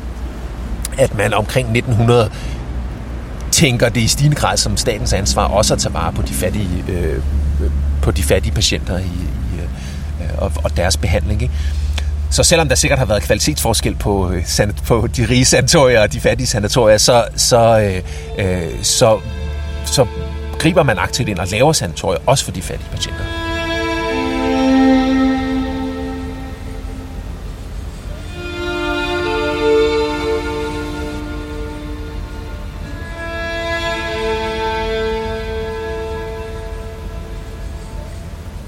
at 0.97 1.17
man 1.17 1.33
omkring 1.33 1.77
1900 1.77 2.29
tænker 3.51 3.89
det 3.89 4.01
i 4.01 4.07
stigende 4.07 4.35
grad 4.35 4.57
som 4.57 4.77
statens 4.77 5.13
ansvar 5.13 5.47
også 5.47 5.73
at 5.73 5.79
tage 5.79 5.93
vare 5.93 6.13
på 6.13 6.21
de 6.21 6.33
fattige, 6.33 6.83
øh, 6.87 7.21
på 8.01 8.11
de 8.11 8.23
fattige 8.23 8.53
patienter 8.53 8.97
i, 8.97 9.01
i, 9.01 9.59
øh, 10.21 10.37
og, 10.37 10.51
og 10.63 10.77
deres 10.77 10.97
behandling. 10.97 11.41
Ikke? 11.41 11.53
Så 12.29 12.43
selvom 12.43 12.67
der 12.67 12.75
sikkert 12.75 12.99
har 12.99 13.05
været 13.05 13.23
kvalitetsforskel 13.23 13.95
på, 13.95 14.31
øh, 14.31 14.73
på 14.85 15.07
de 15.17 15.25
rige 15.29 15.45
sanatorier 15.45 16.01
og 16.01 16.13
de 16.13 16.19
fattige 16.19 16.47
sanatorier, 16.47 16.97
så, 16.97 17.25
så, 17.35 17.79
øh, 17.79 18.01
øh, 18.45 18.83
så, 18.83 19.19
så 19.85 20.05
griber 20.59 20.83
man 20.83 20.97
aktivt 20.97 21.29
ind 21.29 21.39
og 21.39 21.47
laver 21.47 21.73
sanatorier, 21.73 22.19
også 22.25 22.45
for 22.45 22.51
de 22.51 22.61
fattige 22.61 22.89
patienter. 22.91 23.23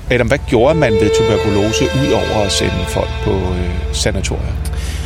Adam, 0.09 0.27
hvad 0.27 0.37
gjorde 0.47 0.75
man 0.75 0.93
ved 0.93 1.09
tuberkulose, 1.17 1.85
ud 1.85 2.11
over 2.11 2.45
at 2.45 2.51
sende 2.51 2.85
folk 2.87 3.09
på 3.23 3.31
øh, 3.31 3.93
sanatorier? 3.93 4.53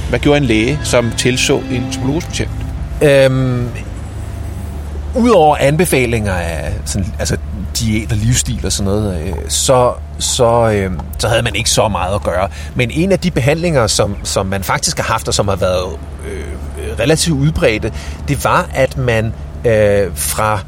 Hvad 0.09 0.19
gjorde 0.19 0.37
en 0.37 0.45
læge, 0.45 0.79
som 0.83 1.11
tilså 1.17 1.57
en 1.57 1.91
tuberkulosepatient? 1.91 2.51
Øhm, 3.03 3.69
Udover 5.15 5.57
anbefalinger 5.57 6.33
af 6.33 6.73
sådan, 6.85 7.13
altså 7.19 7.37
diæt 7.79 8.11
og 8.11 8.17
livsstil 8.17 8.65
og 8.65 8.71
sådan 8.71 8.93
noget, 8.93 9.21
øh, 9.21 9.33
så, 9.47 9.93
så, 10.19 10.69
øh, 10.69 10.91
så 11.19 11.27
havde 11.27 11.41
man 11.41 11.55
ikke 11.55 11.69
så 11.69 11.87
meget 11.87 12.15
at 12.15 12.23
gøre. 12.23 12.49
Men 12.75 12.91
en 12.91 13.11
af 13.11 13.19
de 13.19 13.31
behandlinger, 13.31 13.87
som, 13.87 14.17
som 14.23 14.45
man 14.45 14.63
faktisk 14.63 14.97
har 14.97 15.03
haft, 15.03 15.27
og 15.27 15.33
som 15.33 15.47
har 15.47 15.55
været 15.55 15.93
øh, 16.27 16.99
relativt 16.99 17.39
udbredte, 17.39 17.93
det 18.27 18.43
var, 18.43 18.69
at 18.73 18.97
man 18.97 19.33
øh, 19.65 20.11
fra, 20.15 20.59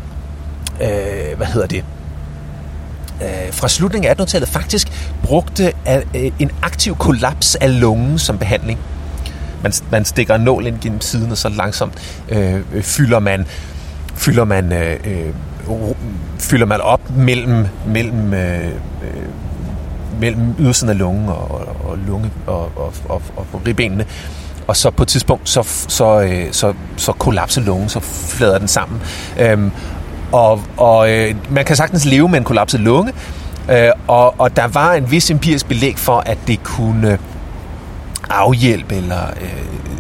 øh, 0.82 1.38
hvad 1.38 1.48
hedder 1.48 1.68
det, 1.68 1.84
øh, 3.22 3.54
fra 3.54 3.70
slutningen 3.70 4.10
af 4.10 4.20
1800-tallet 4.20 4.50
faktisk 4.50 5.14
brugte 5.24 5.74
øh, 6.16 6.32
en 6.40 6.52
aktiv 6.62 6.96
kollaps 6.96 7.56
af 7.56 7.80
lungen 7.80 8.20
som 8.20 8.38
behandling. 8.38 8.80
Man, 9.64 9.74
man 9.92 10.06
stikker 10.06 10.36
en 10.36 10.42
nål 10.42 10.68
ind 10.68 10.80
gennem 10.82 11.02
siden, 11.02 11.32
og 11.32 11.38
så 11.38 11.50
langsomt 11.50 11.94
øh, 12.30 12.62
fylder 12.82 13.20
man 13.20 13.46
fylder 14.22 14.44
man 14.44 14.74
øh, 14.74 15.00
øh, 15.06 15.34
fylder 16.40 16.66
man 16.66 16.82
op 16.82 17.02
mellem 17.18 17.66
mellem 17.88 18.34
øh, 18.34 18.66
øh, 18.66 19.28
mellem 20.20 20.56
ydersiden 20.60 20.90
af 20.90 20.98
lungen 20.98 21.30
og, 21.30 21.52
og, 21.52 21.90
og 21.90 21.98
lunge 22.08 22.32
og, 22.48 22.72
og, 22.76 22.94
og, 23.10 23.22
og 23.38 23.62
ribbenene. 23.68 24.06
Og 24.68 24.78
så 24.78 24.92
på 24.92 25.04
et 25.04 25.10
tidspunkt, 25.10 25.50
så, 25.50 25.64
så, 25.88 26.22
øh, 26.22 26.52
så, 26.52 26.74
så 26.98 27.12
kollapser 27.12 27.62
lungen, 27.62 27.90
så 27.90 28.00
flader 28.00 28.58
den 28.58 28.68
sammen. 28.68 29.02
Øhm, 29.40 29.72
og 30.32 30.62
og 30.78 31.12
øh, 31.12 31.36
man 31.50 31.66
kan 31.66 31.76
sagtens 31.76 32.06
leve 32.06 32.30
med 32.30 32.38
en 32.38 32.44
kollapset 32.44 32.80
lunge, 32.80 33.14
øh, 33.72 33.90
og, 34.08 34.40
og 34.40 34.56
der 34.56 34.68
var 34.68 34.94
en 34.94 35.12
vis 35.12 35.32
empirisk 35.32 35.68
belæg 35.68 36.00
for, 36.00 36.24
at 36.26 36.38
det 36.48 36.64
kunne 36.64 37.18
afhjælpe 38.30 38.96
eller 38.96 39.28
øh, 39.42 39.91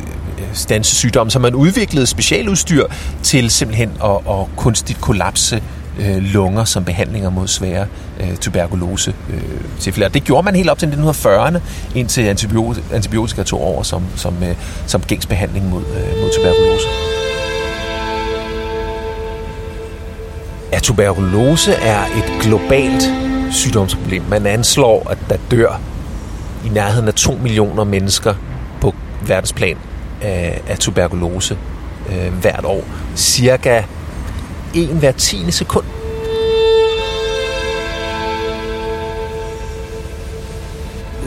stanse 0.53 0.95
sygdom, 0.95 1.29
så 1.29 1.39
man 1.39 1.55
udviklede 1.55 2.07
specialudstyr 2.07 2.85
til 3.23 3.49
simpelthen 3.49 3.91
at, 4.03 4.15
at 4.29 4.45
kunstigt 4.57 5.01
kollapse 5.01 5.61
øh, 5.99 6.17
lunger 6.17 6.63
som 6.63 6.85
behandlinger 6.85 7.29
mod 7.29 7.47
svære 7.47 7.85
øh, 8.19 8.35
tuberkulose 8.37 9.13
øh, 9.29 9.41
tilfælde. 9.79 10.09
Det 10.13 10.23
gjorde 10.23 10.45
man 10.45 10.55
helt 10.55 10.69
op 10.69 10.79
til 10.79 10.87
1940'erne, 10.87 11.59
indtil 11.95 12.21
antibiotika, 12.21 12.95
antibiotika 12.95 13.43
tog 13.43 13.61
over 13.61 13.83
som, 13.83 14.03
som, 14.15 14.43
øh, 14.43 14.55
som 14.87 15.01
gængsbehandling 15.01 15.69
mod, 15.69 15.81
øh, 15.81 16.21
mod 16.21 16.31
tuberkulose. 16.35 16.87
Ja, 20.73 20.79
tuberkulose 20.79 21.73
er 21.73 22.05
et 22.05 22.41
globalt 22.41 23.03
sygdomsproblem. 23.51 24.23
Man 24.29 24.45
anslår, 24.45 25.09
at 25.09 25.17
der 25.29 25.37
dør 25.51 25.81
i 26.65 26.69
nærheden 26.69 27.07
af 27.07 27.13
2 27.13 27.31
millioner 27.31 27.83
mennesker 27.83 28.33
på 28.81 28.95
verdensplan 29.27 29.77
af, 30.21 30.61
af 30.67 30.77
tuberkulose 30.77 31.57
øh, 32.09 32.33
hvert 32.33 32.65
år. 32.65 32.83
Cirka 33.15 33.83
en 34.73 34.97
hver 34.97 35.11
tiende 35.11 35.51
sekund. 35.51 35.85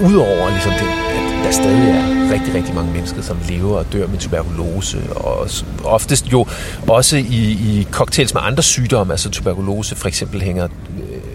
Udover 0.02 0.50
ligesom 0.50 0.72
det, 0.72 0.88
at 1.16 1.44
der 1.44 1.50
stadig 1.50 1.90
er 1.90 2.32
rigtig, 2.32 2.54
rigtig 2.54 2.74
mange 2.74 2.92
mennesker, 2.92 3.22
som 3.22 3.36
lever 3.48 3.78
og 3.78 3.92
dør 3.92 4.06
med 4.06 4.18
tuberkulose, 4.18 4.98
og 5.16 5.48
oftest 5.84 6.32
jo 6.32 6.46
også 6.88 7.16
i, 7.16 7.50
i 7.50 7.86
cocktails 7.90 8.34
med 8.34 8.42
andre 8.44 8.62
sygdomme, 8.62 9.12
altså 9.12 9.30
tuberkulose 9.30 9.96
for 9.96 10.08
eksempel 10.08 10.42
hænger 10.42 10.64
øh, 10.64 11.34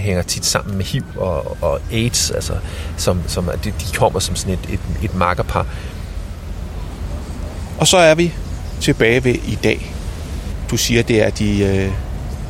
hænger 0.00 0.22
tit 0.22 0.46
sammen 0.46 0.76
med 0.76 0.84
HIV 0.84 1.02
og, 1.16 1.56
og 1.60 1.80
AIDS, 1.92 2.30
altså, 2.30 2.52
som, 2.96 3.20
som 3.26 3.50
de, 3.64 3.70
de 3.70 3.96
kommer 3.96 4.20
som 4.20 4.36
sådan 4.36 4.54
et, 4.54 4.72
et, 4.72 4.80
et 5.02 5.14
makkerpar. 5.14 5.66
Og 7.80 7.86
så 7.86 7.96
er 7.96 8.14
vi 8.14 8.32
tilbage 8.80 9.24
ved 9.24 9.34
i 9.34 9.58
dag. 9.64 9.92
Du 10.70 10.76
siger, 10.76 11.02
det 11.02 11.22
er 11.22 11.30
de, 11.30 11.64
øh, 11.64 11.92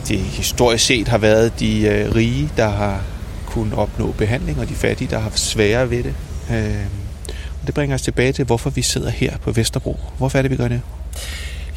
de 0.08 0.16
historisk 0.16 0.86
set 0.86 1.08
har 1.08 1.18
været 1.18 1.60
de 1.60 1.80
øh, 1.80 2.14
rige, 2.14 2.50
der 2.56 2.68
har 2.68 3.00
kunnet 3.46 3.74
opnå 3.74 4.14
behandling, 4.18 4.60
og 4.60 4.68
de 4.68 4.74
fattige, 4.74 5.08
der 5.10 5.16
har 5.16 5.22
haft 5.22 5.38
sværere 5.38 5.90
ved 5.90 6.02
det. 6.02 6.14
Og 7.60 7.66
det 7.66 7.74
bringer 7.74 7.94
os 7.94 8.02
tilbage 8.02 8.32
til, 8.32 8.44
hvorfor 8.44 8.70
vi 8.70 8.82
sidder 8.82 9.10
her 9.10 9.38
på 9.38 9.50
Vesterbro. 9.50 10.00
Hvorfor 10.18 10.38
er 10.38 10.42
det, 10.42 10.50
vi 10.50 10.56
gør 10.56 10.68
det? 10.68 10.80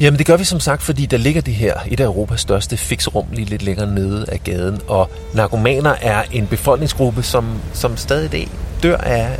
Jamen 0.00 0.18
det 0.18 0.26
gør 0.26 0.36
vi 0.36 0.44
som 0.44 0.60
sagt, 0.60 0.82
fordi 0.82 1.06
der 1.06 1.16
ligger 1.16 1.40
det 1.40 1.54
her, 1.54 1.74
et 1.90 2.00
af 2.00 2.04
Europas 2.04 2.40
største 2.40 2.76
fixerum, 2.76 3.26
lige 3.32 3.48
lidt 3.48 3.62
længere 3.62 3.94
nede 3.94 4.24
af 4.28 4.40
gaden. 4.44 4.80
Og 4.88 5.10
narkomaner 5.34 5.94
er 6.00 6.22
en 6.32 6.46
befolkningsgruppe, 6.46 7.22
som, 7.22 7.60
som 7.72 7.96
stadig 7.96 8.24
i 8.24 8.28
dag 8.28 8.48
dør 8.82 8.96
af, 8.96 9.38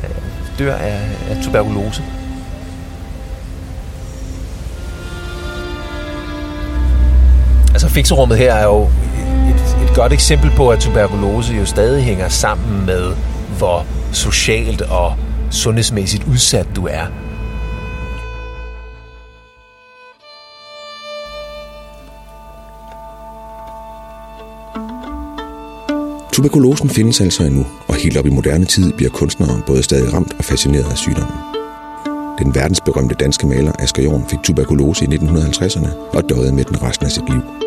dør 0.59 0.77
af, 0.77 1.01
af 1.31 1.37
tuberkulose. 1.45 2.03
Altså 7.85 7.95
fikserummet 7.95 8.39
her 8.39 8.55
er 8.55 8.65
jo 8.65 8.83
et, 8.83 9.89
et 9.89 9.95
godt 9.95 10.13
eksempel 10.13 10.51
på, 10.51 10.71
at 10.71 10.79
tuberkulose 10.81 11.55
jo 11.55 11.67
stadig 11.67 12.03
hænger 12.03 12.29
sammen 12.29 12.87
med, 12.87 13.13
hvor 13.59 13.87
socialt 14.13 14.83
og 14.83 15.17
sundhedsmæssigt 15.51 16.25
udsat 16.25 16.67
du 16.77 16.87
er. 16.87 17.07
Tuberkulosen 26.33 26.91
findes 26.91 27.21
altså 27.21 27.43
endnu, 27.43 27.67
og 27.89 27.95
helt 27.95 28.17
op 28.17 28.27
i 28.27 28.31
moderne 28.31 28.65
tid 28.65 28.93
bliver 28.93 29.11
kunstnere 29.11 29.63
både 29.67 29.83
stadig 29.83 30.15
ramt 30.15 30.33
og 30.39 30.45
fascineret 30.45 30.91
af 30.91 30.97
sygdommen. 30.97 31.39
Den 32.39 32.55
verdensberømte 32.55 33.15
danske 33.15 33.47
maler 33.47 33.73
Asger 33.79 34.03
Jorn 34.03 34.25
fik 34.29 34.39
tuberkulose 34.45 35.05
i 35.05 35.09
1950'erne 35.09 36.17
og 36.17 36.29
døde 36.29 36.53
med 36.53 36.65
den 36.65 36.83
resten 36.83 37.07
af 37.07 37.13
sit 37.13 37.29
liv. 37.31 37.64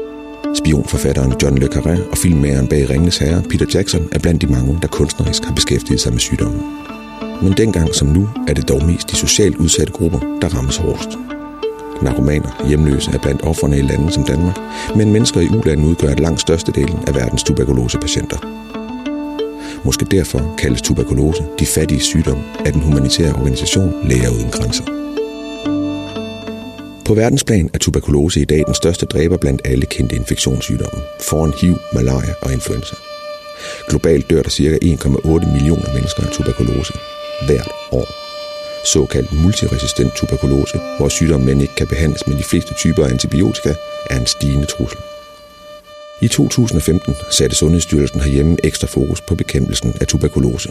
Spionforfatteren 0.55 1.33
John 1.43 1.57
le 1.57 1.67
Carré 1.75 2.11
og 2.11 2.17
filmmageren 2.17 2.67
bag 2.67 2.89
Ringenes 2.89 3.17
Herre, 3.17 3.43
Peter 3.49 3.65
Jackson, 3.73 4.09
er 4.11 4.19
blandt 4.19 4.41
de 4.41 4.47
mange, 4.47 4.79
der 4.81 4.87
kunstnerisk 4.87 5.45
har 5.45 5.53
beskæftiget 5.53 6.01
sig 6.01 6.11
med 6.11 6.19
sygdommen. 6.19 6.61
Men 7.41 7.53
dengang 7.53 7.95
som 7.95 8.07
nu 8.07 8.29
er 8.47 8.53
det 8.53 8.69
dog 8.69 8.85
mest 8.85 9.11
de 9.11 9.15
socialt 9.15 9.55
udsatte 9.55 9.93
grupper, 9.93 10.19
der 10.41 10.47
rammes 10.47 10.77
hårdest. 10.77 11.09
Narkomaner 12.01 12.67
hjemløse 12.67 13.11
er 13.11 13.17
blandt 13.17 13.41
offerne 13.43 13.77
i 13.77 13.81
lande 13.81 14.11
som 14.11 14.23
Danmark, 14.23 14.57
men 14.95 15.11
mennesker 15.11 15.41
i 15.41 15.49
ulande 15.49 15.87
udgør 15.87 16.15
langt 16.15 16.41
størstedelen 16.41 16.99
af 17.07 17.15
verdens 17.15 17.43
tuberkulosepatienter. 17.43 18.37
Måske 19.85 20.05
derfor 20.05 20.55
kaldes 20.57 20.81
tuberkulose 20.81 21.43
de 21.59 21.65
fattige 21.65 22.01
sygdom 22.01 22.43
af 22.65 22.73
den 22.73 22.81
humanitære 22.81 23.33
organisation 23.33 23.93
Læger 24.09 24.29
Uden 24.29 24.49
Grænser. 24.51 25.06
På 27.07 27.13
verdensplan 27.13 27.69
er 27.73 27.77
tuberkulose 27.77 28.41
i 28.41 28.45
dag 28.45 28.63
den 28.65 28.73
største 28.73 29.05
dræber 29.05 29.37
blandt 29.37 29.61
alle 29.65 29.85
kendte 29.85 30.15
infektionssygdomme, 30.15 31.01
foran 31.19 31.53
HIV, 31.61 31.75
malaria 31.93 32.33
og 32.41 32.53
influenza. 32.53 32.95
Globalt 33.89 34.29
dør 34.29 34.41
der 34.41 34.49
ca. 34.49 34.77
1,8 34.83 35.53
millioner 35.53 35.93
mennesker 35.93 36.23
af 36.23 36.31
tuberkulose 36.31 36.93
hvert 37.45 37.71
år. 37.91 38.07
Såkaldt 38.93 39.43
multiresistent 39.43 40.13
tuberkulose, 40.15 40.79
hvor 40.99 41.09
sygdommen 41.09 41.61
ikke 41.61 41.75
kan 41.75 41.87
behandles 41.87 42.27
med 42.27 42.37
de 42.37 42.43
fleste 42.43 42.73
typer 42.73 43.05
af 43.05 43.09
antibiotika, 43.09 43.73
er 44.09 44.19
en 44.19 44.25
stigende 44.25 44.65
trussel. 44.65 44.99
I 46.21 46.27
2015 46.27 47.15
satte 47.31 47.55
Sundhedsstyrelsen 47.55 48.21
herhjemme 48.21 48.57
ekstra 48.63 48.87
fokus 48.87 49.21
på 49.21 49.35
bekæmpelsen 49.35 49.93
af 50.01 50.07
tuberkulose. 50.07 50.69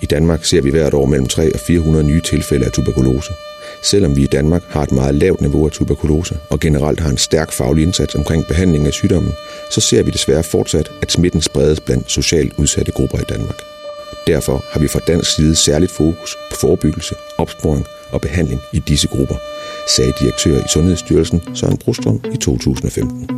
I 0.00 0.06
Danmark 0.06 0.44
ser 0.44 0.62
vi 0.62 0.70
hvert 0.70 0.94
år 0.94 1.06
mellem 1.06 1.28
3 1.28 1.54
og 1.54 1.60
400 1.60 2.04
nye 2.06 2.20
tilfælde 2.20 2.66
af 2.66 2.72
tuberkulose, 2.72 3.32
Selvom 3.82 4.16
vi 4.16 4.22
i 4.22 4.26
Danmark 4.26 4.62
har 4.68 4.82
et 4.82 4.92
meget 4.92 5.14
lavt 5.14 5.40
niveau 5.40 5.66
af 5.66 5.70
tuberkulose 5.70 6.36
og 6.50 6.60
generelt 6.60 7.00
har 7.00 7.10
en 7.10 7.16
stærk 7.16 7.52
faglig 7.52 7.82
indsats 7.82 8.14
omkring 8.14 8.46
behandling 8.46 8.86
af 8.86 8.92
sygdommen, 8.92 9.32
så 9.70 9.80
ser 9.80 10.02
vi 10.02 10.10
desværre 10.10 10.42
fortsat, 10.42 10.90
at 11.02 11.12
smitten 11.12 11.40
spredes 11.40 11.80
blandt 11.80 12.10
socialt 12.10 12.52
udsatte 12.58 12.92
grupper 12.92 13.18
i 13.18 13.24
Danmark. 13.28 13.56
Derfor 14.26 14.64
har 14.72 14.80
vi 14.80 14.88
fra 14.88 15.00
dansk 15.06 15.34
side 15.34 15.56
særligt 15.56 15.92
fokus 15.92 16.36
på 16.50 16.56
forebyggelse, 16.56 17.14
opsporing 17.38 17.86
og 18.12 18.20
behandling 18.20 18.60
i 18.72 18.78
disse 18.78 19.08
grupper, 19.08 19.36
sagde 19.96 20.12
direktør 20.20 20.58
i 20.58 20.68
Sundhedsstyrelsen 20.68 21.42
Søren 21.54 21.76
Brostrøm 21.76 22.20
i 22.34 22.36
2015. 22.36 23.28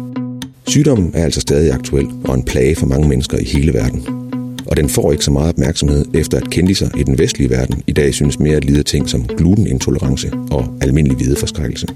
Sygdommen 0.67 1.15
er 1.15 1.25
altså 1.25 1.41
stadig 1.41 1.73
aktuel 1.73 2.07
og 2.25 2.35
en 2.35 2.45
plage 2.45 2.77
for 2.77 2.87
mange 2.87 3.09
mennesker 3.09 3.39
i 3.39 3.45
hele 3.45 3.75
verden 3.75 4.22
og 4.67 4.77
den 4.77 4.89
får 4.89 5.13
ikke 5.13 5.25
så 5.25 5.31
meget 5.31 5.49
opmærksomhed, 5.49 6.05
efter 6.15 6.39
at 6.39 6.51
kendiser 6.51 6.89
i 6.99 7.03
den 7.03 7.19
vestlige 7.19 7.51
verden 7.51 7.83
i 7.87 7.93
dag 7.93 8.15
synes 8.15 8.39
mere 8.39 8.57
at 8.57 8.65
lide 8.65 8.83
ting 8.83 9.09
som 9.09 9.25
glutenintolerance 9.25 10.33
og 10.51 10.79
almindelig 10.81 11.17
hvideforskrækkelse. 11.17 11.87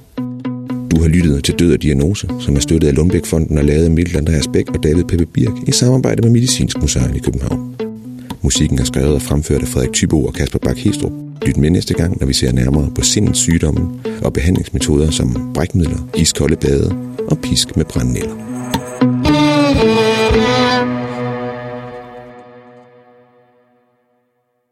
Du 0.90 1.00
har 1.00 1.08
lyttet 1.08 1.44
til 1.44 1.54
Død 1.54 1.72
og 1.72 1.82
Diagnose, 1.82 2.28
som 2.40 2.56
er 2.56 2.60
støttet 2.60 2.88
af 2.88 2.94
Lundbækfonden 2.94 3.58
og 3.58 3.64
lavet 3.64 3.84
af 3.84 3.90
Mikkel 3.90 4.16
Andreas 4.16 4.48
Bæk 4.48 4.68
og 4.68 4.82
David 4.82 5.04
Peppe 5.04 5.26
Birk 5.26 5.52
i 5.66 5.72
samarbejde 5.72 6.22
med 6.22 6.30
Medicinsk 6.30 6.80
Museum 6.80 7.14
i 7.14 7.18
København. 7.18 7.76
Musikken 8.42 8.78
er 8.78 8.84
skrevet 8.84 9.14
og 9.14 9.22
fremført 9.22 9.62
af 9.62 9.68
Frederik 9.68 9.92
Tybo 9.92 10.24
og 10.24 10.34
Kasper 10.34 10.58
Bak 10.58 10.76
Hestrup. 10.76 11.12
Lyt 11.46 11.56
med 11.56 11.70
næste 11.70 11.94
gang, 11.94 12.20
når 12.20 12.26
vi 12.26 12.32
ser 12.32 12.52
nærmere 12.52 12.90
på 12.94 13.02
sindens 13.02 13.38
sygdomme 13.38 13.88
og 14.22 14.32
behandlingsmetoder 14.32 15.10
som 15.10 15.50
brækmidler, 15.54 16.08
iskolde 16.16 16.56
bade 16.56 16.96
og 17.28 17.38
pisk 17.38 17.76
med 17.76 17.84
brændnæller. 17.84 19.35